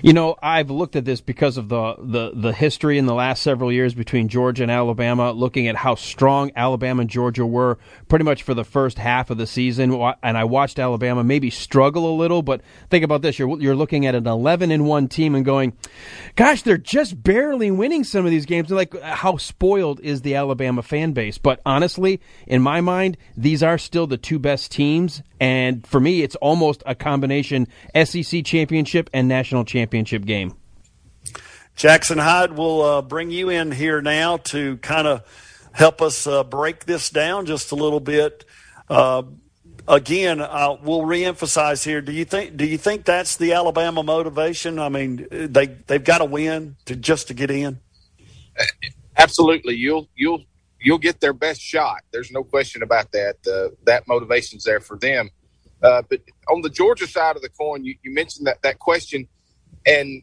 [0.03, 3.43] You know, I've looked at this because of the, the, the history in the last
[3.43, 7.79] several years between Georgia and Alabama, looking at how strong Alabama and Georgia were
[8.09, 9.93] pretty much for the first half of the season.
[10.23, 12.61] And I watched Alabama maybe struggle a little, but
[12.91, 13.39] think about this.
[13.39, 15.73] You're, you're looking at an 11 and 1 team and going,
[16.37, 18.71] gosh, they're just barely winning some of these games.
[18.71, 21.39] like, how spoiled is the Alabama fan base?
[21.39, 25.23] But honestly, in my mind, these are still the two best teams.
[25.41, 27.69] And for me, it's almost a combination
[28.05, 30.55] SEC championship and national championship championship game.
[31.77, 35.23] Jackson Hyde will uh, bring you in here now to kind of
[35.73, 38.45] help us uh, break this down just a little bit.
[38.89, 39.23] Uh,
[39.87, 42.01] again, we'll reemphasize here.
[42.01, 42.57] Do you think?
[42.57, 44.81] Do you think that's the Alabama motivation?
[44.81, 47.79] I mean, they they've got to win to just to get in.
[49.17, 50.43] Absolutely, you'll you'll
[50.81, 52.01] you'll get their best shot.
[52.13, 53.37] There's no question about that.
[53.47, 55.31] Uh, that motivation's there for them.
[55.81, 59.29] Uh, but on the Georgia side of the coin, you, you mentioned that that question
[59.89, 60.23] and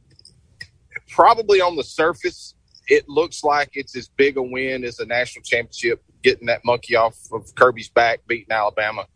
[1.10, 2.56] probably on the surface,
[2.88, 6.96] it looks like it's as big a win as a national championship, getting that monkey
[6.96, 9.08] off of Kirby's back, beating Alabama.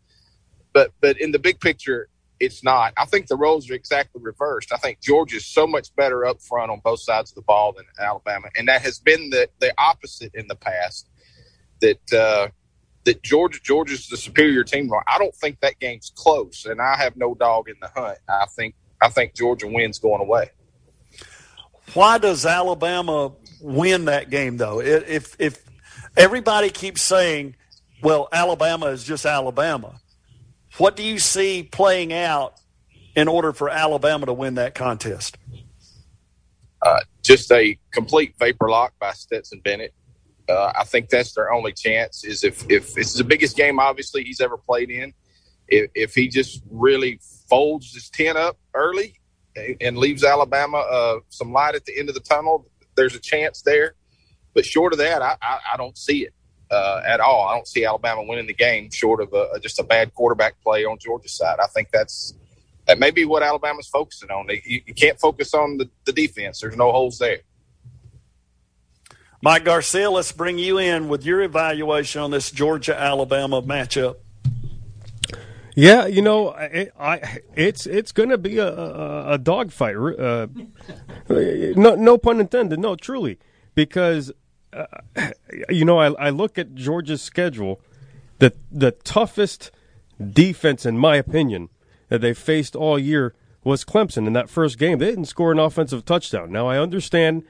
[0.72, 2.08] But but in the big picture,
[2.40, 2.92] it's not.
[2.96, 4.72] I think the roles are exactly reversed.
[4.72, 7.84] I think Georgia's so much better up front on both sides of the ball than
[7.98, 11.08] Alabama, and that has been the the opposite in the past.
[11.80, 12.48] That uh,
[13.04, 14.90] that Georgia Georgia's the superior team.
[15.08, 18.18] I don't think that game's close, and I have no dog in the hunt.
[18.28, 20.50] I think I think Georgia wins going away.
[21.94, 24.80] Why does Alabama win that game though?
[24.80, 25.62] If if
[26.16, 27.56] everybody keeps saying,
[28.02, 30.00] "Well, Alabama is just Alabama,"
[30.76, 32.54] what do you see playing out
[33.16, 35.36] in order for Alabama to win that contest?
[36.82, 39.92] Uh, just a complete vapor lock by Stetson Bennett.
[40.48, 42.24] Uh, I think that's their only chance.
[42.24, 45.12] Is if if it's the biggest game, obviously he's ever played in.
[45.68, 47.20] If, if he just really
[47.50, 49.20] folds his ten up early
[49.80, 53.62] and leaves Alabama uh, some light at the end of the tunnel, there's a chance
[53.62, 53.94] there.
[54.54, 56.34] But short of that, I, I, I don't see it
[56.70, 57.48] uh, at all.
[57.48, 60.84] I don't see Alabama winning the game short of a, just a bad quarterback play
[60.84, 61.58] on Georgia's side.
[61.62, 62.34] I think that's
[62.86, 64.48] that may be what Alabama's focusing on.
[64.48, 66.60] You, you can't focus on the, the defense.
[66.60, 67.40] There's no holes there.
[69.42, 74.16] Mike Garcia, let's bring you in with your evaluation on this Georgia Alabama matchup.
[75.74, 79.96] Yeah, you know, it, I it's it's going to be a a, a dogfight.
[79.96, 80.48] Uh,
[81.28, 82.80] no, no pun intended.
[82.80, 83.38] No, truly,
[83.74, 84.32] because
[84.72, 84.86] uh,
[85.68, 87.80] you know, I, I look at Georgia's schedule.
[88.38, 89.70] The the toughest
[90.32, 91.68] defense, in my opinion,
[92.08, 94.98] that they faced all year was Clemson in that first game.
[94.98, 96.50] They didn't score an offensive touchdown.
[96.50, 97.44] Now I understand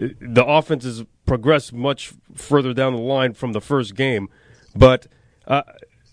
[0.00, 4.28] uh, the offense has progressed much further down the line from the first game,
[4.74, 5.06] but
[5.46, 5.62] uh,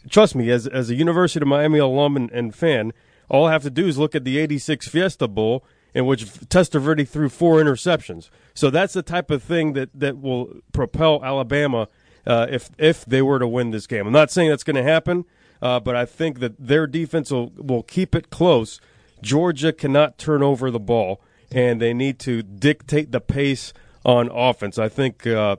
[0.10, 2.94] trust me, as as a University of Miami alum and, and fan,
[3.30, 7.08] all I have to do is look at the '86 Fiesta Bowl in which Testaverde
[7.08, 8.30] threw four interceptions.
[8.54, 11.88] So that's the type of thing that, that will propel Alabama
[12.26, 14.08] uh, if if they were to win this game.
[14.08, 15.26] I'm not saying that's going to happen,
[15.62, 18.80] uh, but I think that their defense will, will keep it close.
[19.22, 21.22] Georgia cannot turn over the ball,
[21.52, 23.74] and they need to dictate the pace
[24.06, 24.78] on offense.
[24.78, 25.58] I think uh,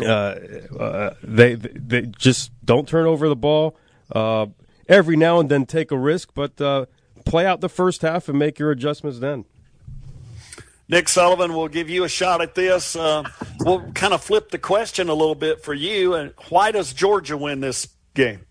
[0.00, 0.38] uh,
[0.78, 3.76] uh they they just don't turn over the ball.
[4.10, 4.46] Uh,
[4.88, 6.56] every now and then, take a risk, but
[7.24, 9.44] play out the first half and make your adjustments then.
[10.88, 12.94] Nick Sullivan will give you a shot at this.
[12.94, 13.24] Uh,
[13.60, 16.14] we'll kind of flip the question a little bit for you.
[16.14, 18.46] And why does Georgia win this game?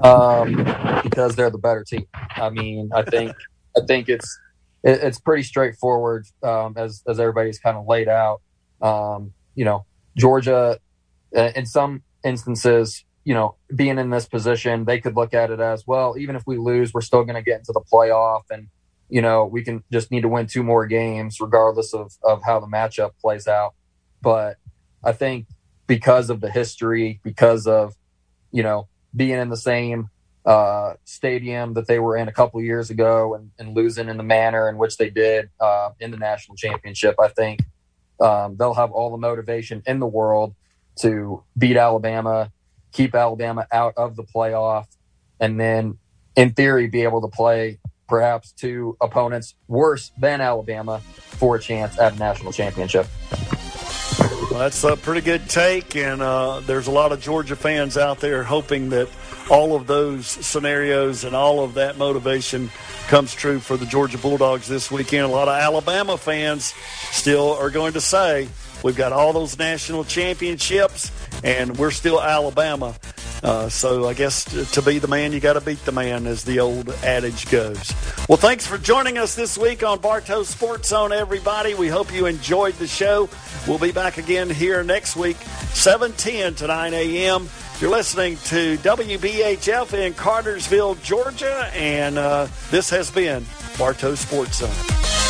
[0.00, 0.54] Um,
[1.02, 2.06] because they're the better team.
[2.14, 3.34] I mean, I think
[3.76, 4.38] I think it's
[4.84, 8.40] it, it's pretty straightforward um, as as everybody's kind of laid out.
[8.80, 9.86] Um, you know,
[10.16, 10.78] Georgia,
[11.36, 15.60] uh, in some instances, you know, being in this position, they could look at it
[15.60, 16.16] as well.
[16.18, 18.68] Even if we lose, we're still going to get into the playoff and
[19.08, 22.60] you know, we can just need to win two more games regardless of, of how
[22.60, 23.74] the matchup plays out.
[24.22, 24.56] But
[25.04, 25.46] I think
[25.86, 27.94] because of the history, because of,
[28.50, 30.08] you know, being in the same
[30.44, 34.22] uh, stadium that they were in a couple years ago and, and, losing in the
[34.22, 37.60] manner in which they did uh, in the national championship, I think
[38.24, 40.54] um, they'll have all the motivation in the world
[40.96, 42.50] to beat Alabama,
[42.90, 44.86] keep Alabama out of the playoff,
[45.38, 45.98] and then,
[46.34, 51.98] in theory, be able to play perhaps two opponents worse than Alabama for a chance
[51.98, 53.06] at a national championship.
[54.50, 58.20] Well, that's a pretty good take, and uh, there's a lot of Georgia fans out
[58.20, 59.08] there hoping that
[59.50, 62.70] all of those scenarios and all of that motivation
[63.08, 65.24] comes true for the Georgia Bulldogs this weekend.
[65.24, 66.74] A lot of Alabama fans
[67.10, 68.48] still are going to say,
[68.84, 71.10] We've got all those national championships,
[71.42, 72.94] and we're still Alabama.
[73.42, 76.26] Uh, so I guess to, to be the man, you got to beat the man,
[76.26, 77.94] as the old adage goes.
[78.28, 81.72] Well, thanks for joining us this week on Bartow Sports Zone, everybody.
[81.72, 83.30] We hope you enjoyed the show.
[83.66, 85.38] We'll be back again here next week,
[85.72, 87.48] 7:10 to 9 a.m.
[87.84, 93.44] You're listening to WBHF in Cartersville, Georgia, and uh, this has been
[93.76, 95.23] Bartow Sports Zone.